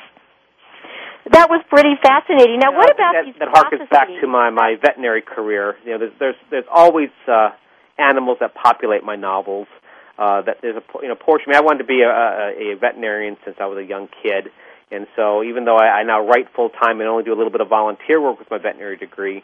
[1.33, 2.59] That was pretty fascinating.
[2.59, 5.77] Now, what about that, these that harkens back to my my veterinary career.
[5.85, 7.51] You know, there's there's there's always uh,
[7.97, 9.69] animals that populate my novels.
[10.19, 11.49] Uh, that there's a you know portion.
[11.49, 14.09] I, mean, I wanted to be a, a, a veterinarian since I was a young
[14.23, 14.53] kid,
[14.91, 17.51] and so even though I, I now write full time and only do a little
[17.51, 19.43] bit of volunteer work with my veterinary degree,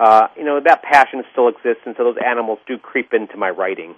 [0.00, 3.50] uh, you know that passion still exists, and so those animals do creep into my
[3.50, 3.94] writing.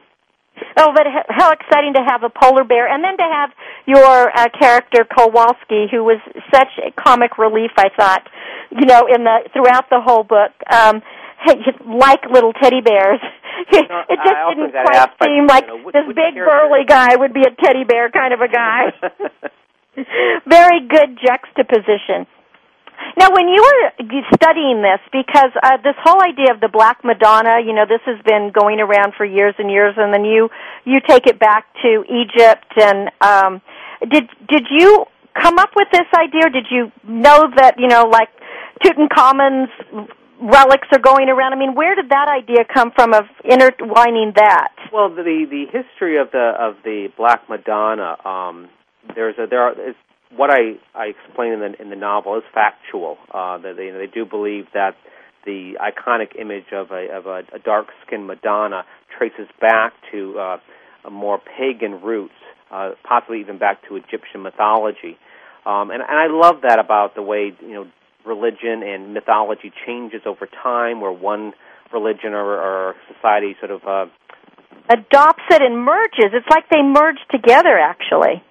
[0.76, 3.50] Oh, but how exciting to have a polar bear, and then to have
[3.86, 6.20] your uh, character Kowalski, who was
[6.52, 7.70] such a comic relief.
[7.76, 8.28] I thought,
[8.70, 11.02] you know, in the throughout the whole book, um,
[11.86, 13.20] like little teddy bears.
[14.08, 17.32] it just didn't quite seem like you know, which- this which big burly guy would
[17.32, 18.92] be a teddy bear kind of a guy.
[20.46, 22.26] Very good juxtaposition.
[23.16, 27.58] Now, when you were studying this, because uh, this whole idea of the Black Madonna,
[27.64, 30.50] you know, this has been going around for years and years, and then you
[30.84, 33.62] you take it back to Egypt, and um,
[34.08, 36.46] did did you come up with this idea?
[36.46, 38.28] Or did you know that you know, like
[38.84, 39.70] Tutankhamun's
[40.40, 41.52] relics are going around?
[41.52, 44.72] I mean, where did that idea come from of intertwining that?
[44.92, 48.68] Well, the the history of the of the Black Madonna, um,
[49.14, 49.74] there's a there are
[50.34, 53.18] what I I explain in the in the novel is factual.
[53.32, 54.96] Uh, that they you know, they do believe that
[55.44, 58.84] the iconic image of a of a, a dark skinned Madonna
[59.16, 60.56] traces back to uh,
[61.04, 62.34] a more pagan roots,
[62.70, 65.18] uh, possibly even back to Egyptian mythology.
[65.66, 67.86] Um, and and I love that about the way you know
[68.26, 71.52] religion and mythology changes over time, where one
[71.92, 74.06] religion or, or society sort of uh,
[74.88, 76.32] adopts it and merges.
[76.32, 78.42] It's like they merge together, actually.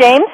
[0.00, 0.28] James?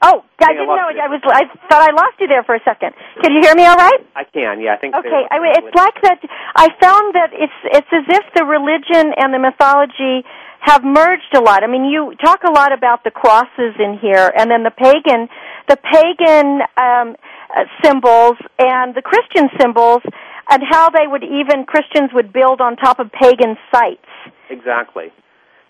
[0.00, 0.88] Oh, I I didn't know.
[0.94, 1.02] you.
[1.02, 1.20] I was.
[1.26, 2.94] I thought I lost you there for a second.
[3.20, 3.98] Can you hear me all right?
[4.14, 4.60] I can.
[4.60, 4.94] Yeah, I think.
[4.94, 6.22] Okay, I mean, it's like that.
[6.54, 10.22] I found that it's it's as if the religion and the mythology
[10.60, 11.64] have merged a lot.
[11.64, 15.28] I mean, you talk a lot about the crosses in here, and then the pagan,
[15.66, 17.16] the pagan um,
[17.50, 20.02] uh, symbols and the Christian symbols,
[20.50, 24.06] and how they would even Christians would build on top of pagan sites.
[24.50, 25.10] Exactly.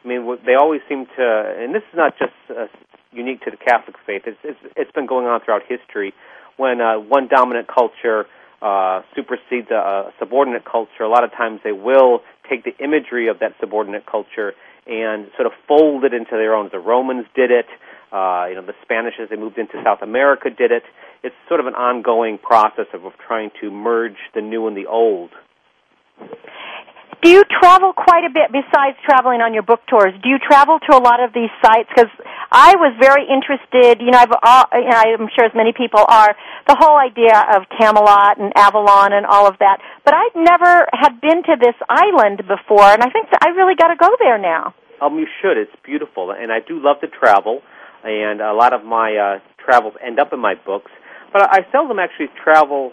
[0.04, 2.66] I mean, they always seem to, and this is not just uh,
[3.12, 4.22] unique to the Catholic faith.
[4.26, 6.12] It's, it's it's been going on throughout history.
[6.56, 8.26] When uh, one dominant culture
[8.60, 13.28] uh, supersedes a, a subordinate culture, a lot of times they will take the imagery
[13.28, 14.52] of that subordinate culture
[14.86, 16.68] and sort of fold it into their own.
[16.72, 17.66] The Romans did it.
[18.10, 20.82] Uh, you know, the Spanish, as they moved into South America, did it.
[21.22, 24.86] It's sort of an ongoing process of, of trying to merge the new and the
[24.86, 25.30] old.
[27.22, 30.14] Do you travel quite a bit besides traveling on your book tours?
[30.22, 31.90] Do you travel to a lot of these sites?
[31.90, 32.10] Because
[32.52, 33.98] I was very interested.
[33.98, 36.36] You know, I've, uh, you know, I'm sure as many people are
[36.70, 39.82] the whole idea of Camelot and Avalon and all of that.
[40.04, 43.74] But I never had been to this island before, and I think that I really
[43.74, 44.74] got to go there now.
[45.02, 45.58] Um, you should.
[45.58, 47.62] It's beautiful, and I do love to travel,
[48.04, 50.90] and a lot of my uh, travels end up in my books.
[51.32, 52.92] But I seldom actually travel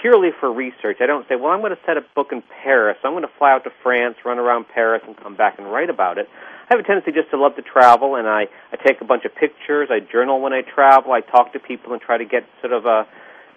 [0.00, 0.98] purely for research.
[1.00, 2.96] I don't say, well, I'm going to set a book in Paris.
[3.04, 5.90] I'm going to fly out to France, run around Paris, and come back and write
[5.90, 6.28] about it.
[6.68, 9.24] I have a tendency just to love to travel, and I, I take a bunch
[9.24, 9.88] of pictures.
[9.90, 11.12] I journal when I travel.
[11.12, 13.06] I talk to people and try to get sort of a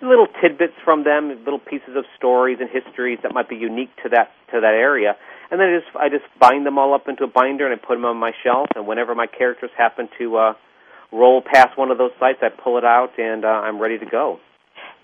[0.02, 4.10] little tidbits from them, little pieces of stories and histories that might be unique to
[4.10, 5.16] that to that area.
[5.52, 7.86] And then I just I just bind them all up into a binder and I
[7.86, 8.70] put them on my shelf.
[8.76, 10.54] And whenever my characters happen to uh,
[11.12, 14.06] roll past one of those sites, I pull it out and uh, I'm ready to
[14.06, 14.39] go.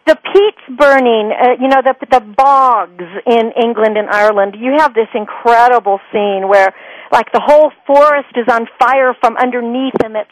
[0.08, 4.56] The peats burning, uh, you know, the the bogs in England and Ireland.
[4.58, 6.74] You have this incredible scene where,
[7.12, 10.32] like, the whole forest is on fire from underneath, and it's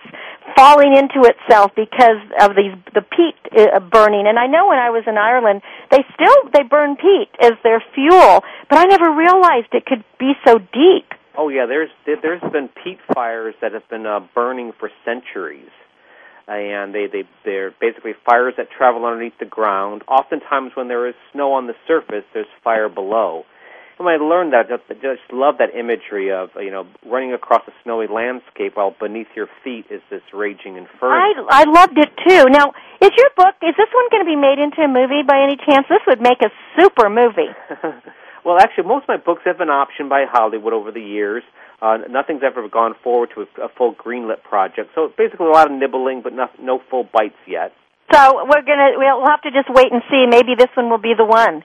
[0.56, 4.28] falling into itself because of these the peat uh, burning.
[4.28, 5.62] And I know when I was in Ireland,
[5.92, 10.34] they still they burn peat as their fuel, but I never realized it could be
[10.48, 11.12] so deep.
[11.38, 15.70] Oh yeah, there's there- there's been peat fires that have been uh, burning for centuries,
[16.48, 20.04] and they they they're basically fires that travel underneath the ground.
[20.08, 23.46] Oftentimes, when there is snow on the surface, there's fire below.
[23.98, 27.34] And when I learned that, I just, just love that imagery of you know running
[27.34, 31.16] across a snowy landscape while beneath your feet is this raging inferno.
[31.16, 32.46] I I loved it too.
[32.52, 35.42] Now, is your book is this one going to be made into a movie by
[35.42, 35.88] any chance?
[35.90, 37.56] This would make a super movie.
[38.46, 41.44] well, actually, most of my books have been optioned by Hollywood over the years.
[41.82, 44.92] Uh, nothing's ever gone forward to a, a full greenlit project.
[44.96, 47.74] So basically, a lot of nibbling, but no, no full bites yet.
[48.14, 50.26] So we're gonna we'll have to just wait and see.
[50.30, 51.64] Maybe this one will be the one.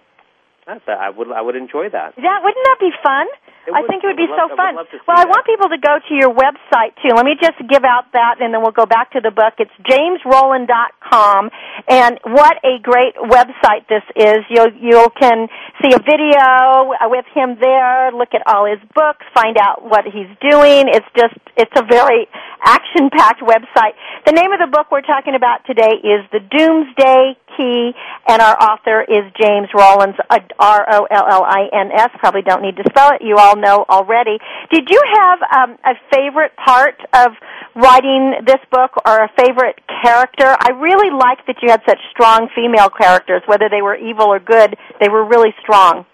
[0.66, 2.14] That's, I would I would enjoy that.
[2.16, 3.26] Yeah, wouldn't that be fun?
[3.68, 4.74] I think it would I be so love- I fun.
[4.76, 5.28] love Well, I that.
[5.28, 7.12] want people to go to your website too.
[7.14, 9.54] Let me just give out that, and then we'll go back to the book.
[9.58, 11.50] It's jamesrollins.com,
[11.88, 14.38] and what a great website this is.
[14.48, 15.48] You you can
[15.82, 20.28] see a video with him there, look at all his books, find out what he's
[20.40, 20.88] doing.
[20.88, 22.28] It's just it's a very
[22.64, 23.92] action-packed website.
[24.26, 27.92] The name of the book we're talking about today is The Doomsday Key,
[28.28, 32.11] and our author is James Rollins, uh, R O L L I N S.
[32.18, 33.22] Probably don't need to spell it.
[33.22, 34.38] You all know already.
[34.70, 37.32] Did you have um, a favorite part of
[37.74, 40.57] writing this book or a favorite character?
[40.59, 44.40] I really liked that you had such strong female characters, whether they were evil or
[44.40, 44.76] good.
[45.01, 46.07] They were really strong.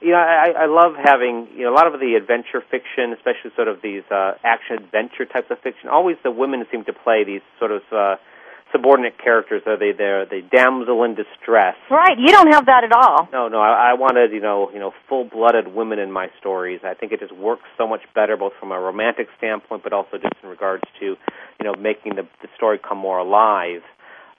[0.00, 3.50] You know, I, I love having you know a lot of the adventure fiction, especially
[3.56, 5.88] sort of these uh, action adventure types of fiction.
[5.88, 8.16] Always the women seem to play these sort of uh,
[8.72, 9.62] subordinate characters.
[9.66, 11.76] Are they there the damsel in distress?
[11.90, 12.18] Right.
[12.18, 13.28] You don't have that at all.
[13.32, 13.60] No, no.
[13.60, 16.80] I, I wanted you know you know full blooded women in my stories.
[16.84, 20.18] I think it just works so much better, both from a romantic standpoint, but also
[20.18, 23.82] just in regards to you know making the the story come more alive.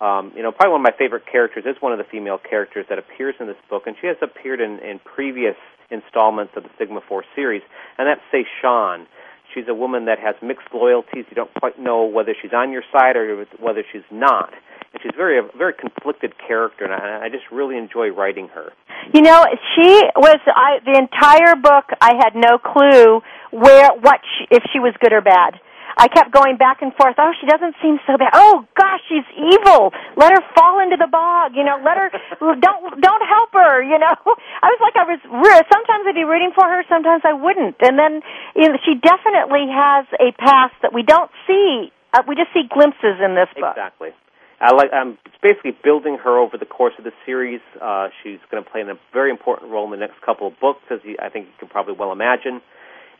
[0.02, 2.86] Um, you know, probably one of my favorite characters is one of the female characters
[2.90, 5.58] that appears in this book, and she has appeared in, in previous
[5.92, 7.62] installments of the Sigma Force series,
[7.98, 9.08] and that's Say Sean.
[9.54, 11.26] She's a woman that has mixed loyalties.
[11.30, 14.54] You don't quite know whether she's on your side or whether she's not.
[14.94, 18.72] And she's very a very conflicted character, and I, I just really enjoy writing her.
[19.14, 19.46] You know,
[19.76, 23.22] she was I the entire book I had no clue
[23.52, 25.60] where what she, if she was good or bad.
[26.00, 27.20] I kept going back and forth.
[27.20, 28.32] Oh, she doesn't seem so bad.
[28.32, 29.92] Oh gosh, she's evil.
[30.16, 31.60] Let her fall into the bog.
[31.60, 32.08] You know, let her
[32.40, 33.84] don't don't help her.
[33.84, 34.16] You know,
[34.64, 35.20] I was like I was.
[35.68, 36.88] Sometimes I'd be rooting for her.
[36.88, 37.76] Sometimes I wouldn't.
[37.84, 38.24] And then
[38.56, 41.92] you know, she definitely has a past that we don't see.
[42.16, 43.76] Uh, we just see glimpses in this book.
[43.76, 44.16] Exactly.
[44.64, 44.96] I like.
[44.96, 47.62] I'm basically building her over the course of the series.
[47.76, 50.84] Uh, she's going to play a very important role in the next couple of books,
[50.92, 52.62] as you, I think you can probably well imagine.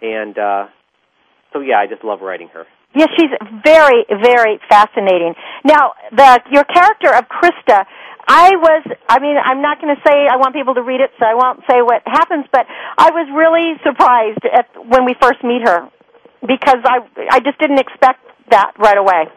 [0.02, 0.68] And uh,
[1.54, 2.66] so, yeah, I just love writing her.
[2.96, 3.30] Yes, she's
[3.64, 5.36] very, very fascinating.
[5.64, 7.86] Now, the your character of Krista,
[8.28, 11.12] I was, I mean, I'm not going to say I want people to read it,
[11.20, 12.66] so I won't say what happens, but
[12.98, 15.90] I was really surprised at when we first meet her
[16.42, 19.30] because I, I just didn't expect that right away.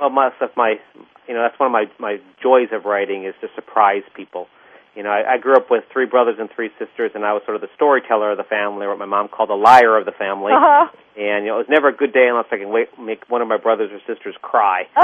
[0.00, 0.74] Well, my, that's my,
[1.28, 4.48] you know, that's one of my my joys of writing is to surprise people.
[5.00, 7.40] You know, I, I grew up with three brothers and three sisters, and I was
[7.46, 10.04] sort of the storyteller of the family, or what my mom called the liar of
[10.04, 10.52] the family.
[10.52, 10.92] Uh-huh.
[11.16, 13.40] And you know, it was never a good day unless I can wait, make one
[13.40, 14.82] of my brothers or sisters cry.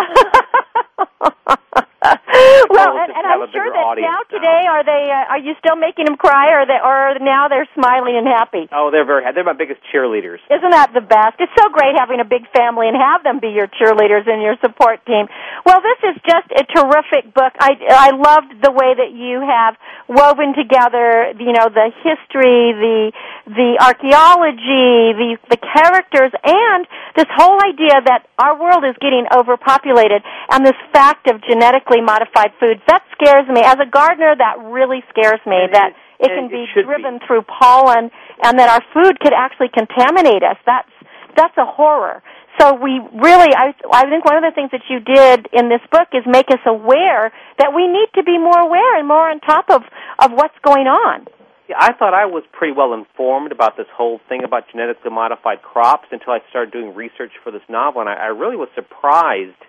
[2.71, 6.07] well, and, and I'm sure that now today are they uh, are you still making
[6.07, 8.69] them cry, or they or now they're smiling and happy?
[8.71, 9.37] Oh, they're very happy.
[9.37, 10.39] They're my biggest cheerleaders.
[10.51, 11.39] Isn't that the best?
[11.43, 14.57] It's so great having a big family and have them be your cheerleaders and your
[14.63, 15.27] support team.
[15.65, 17.53] Well, this is just a terrific book.
[17.59, 19.75] I I loved the way that you have
[20.09, 23.13] woven together, you know, the history, the
[23.47, 26.87] the archaeology, the the characters, and
[27.17, 32.53] this whole idea that our world is getting overpopulated, and this fact of genetically modified
[32.59, 32.81] foods.
[32.87, 33.61] That scares me.
[33.61, 35.57] As a gardener, that really scares me.
[35.69, 37.27] And that it, it can be driven be.
[37.27, 38.11] through pollen,
[38.43, 40.57] and that our food could actually contaminate us.
[40.65, 40.91] That's
[41.37, 42.23] that's a horror.
[42.59, 45.85] So we really, I, I think one of the things that you did in this
[45.93, 49.41] book is make us aware that we need to be more aware and more on
[49.41, 49.83] top of
[50.19, 51.27] of what's going on.
[51.69, 55.63] Yeah, I thought I was pretty well informed about this whole thing about genetically modified
[55.63, 59.61] crops until I started doing research for this novel, and I, I really was surprised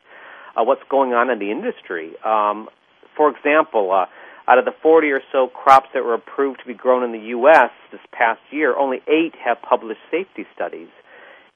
[0.58, 2.14] uh, what's going on in the industry.
[2.26, 2.68] Um,
[3.16, 4.06] for example, uh,
[4.50, 7.28] out of the 40 or so crops that were approved to be grown in the
[7.38, 7.72] U.S.
[7.92, 10.88] this past year, only eight have published safety studies.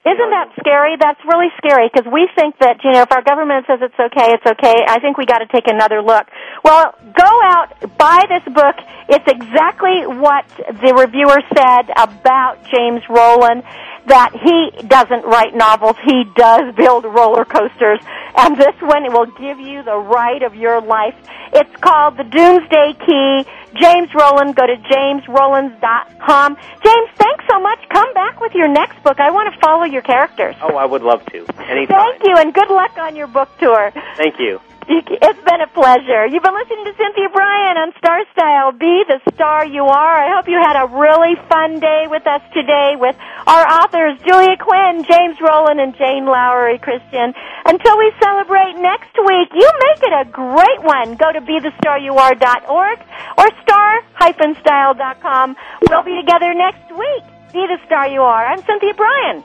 [0.04, 0.98] Isn't that scary?
[0.98, 4.34] That's really scary because we think that, you know, if our government says it's okay,
[4.34, 4.82] it's okay.
[4.82, 6.26] I think we got to take another look.
[6.64, 8.82] Well, go out, buy this book.
[9.08, 13.62] It's exactly what the reviewer said about James Rollins
[14.06, 18.00] that he doesn't write novels, he does build roller coasters,
[18.36, 21.14] and this one will give you the ride of your life.
[21.52, 23.44] It's called The Doomsday Key.
[23.80, 26.56] James Rollins, go to jamesrollins.com.
[26.56, 27.78] James, thanks so much.
[27.90, 29.20] Come back with your next book.
[29.20, 30.56] I want to follow your characters.
[30.62, 31.38] Oh, I would love to.
[31.68, 31.86] Anytime.
[31.88, 33.92] Thank you, and good luck on your book tour.
[34.16, 34.60] Thank you.
[34.88, 36.26] It's been a pleasure.
[36.26, 38.72] You've been listening to Cynthia Bryan on Star Style.
[38.72, 40.16] Be the star you are.
[40.18, 43.14] I hope you had a really fun day with us today with
[43.46, 47.32] our authors, Julia Quinn, James Rollins, and Jane Lowry Christian.
[47.64, 51.14] Until we celebrate next week, you make it a great one.
[51.14, 52.98] Go to BeTheStarYouAre.org
[53.38, 55.56] or star-style.com.
[55.88, 57.22] We'll be together next week.
[57.52, 58.46] Be the star you are.
[58.46, 59.44] I'm Cynthia Bryan.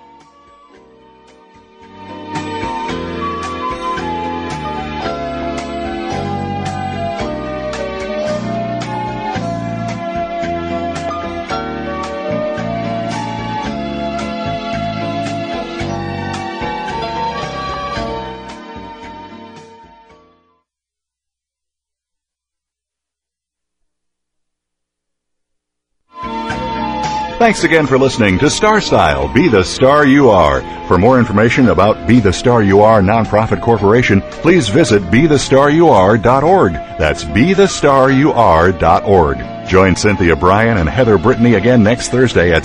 [27.37, 30.61] Thanks again for listening to Star Style Be the Star You Are.
[30.87, 36.73] For more information about Be the Star You Are Nonprofit Corporation, please visit BeTheStarYouAre.org.
[36.73, 39.67] That's BeTheStarYouAre.org.
[39.67, 42.55] Join Cynthia Bryan and Heather Brittany again next Thursday at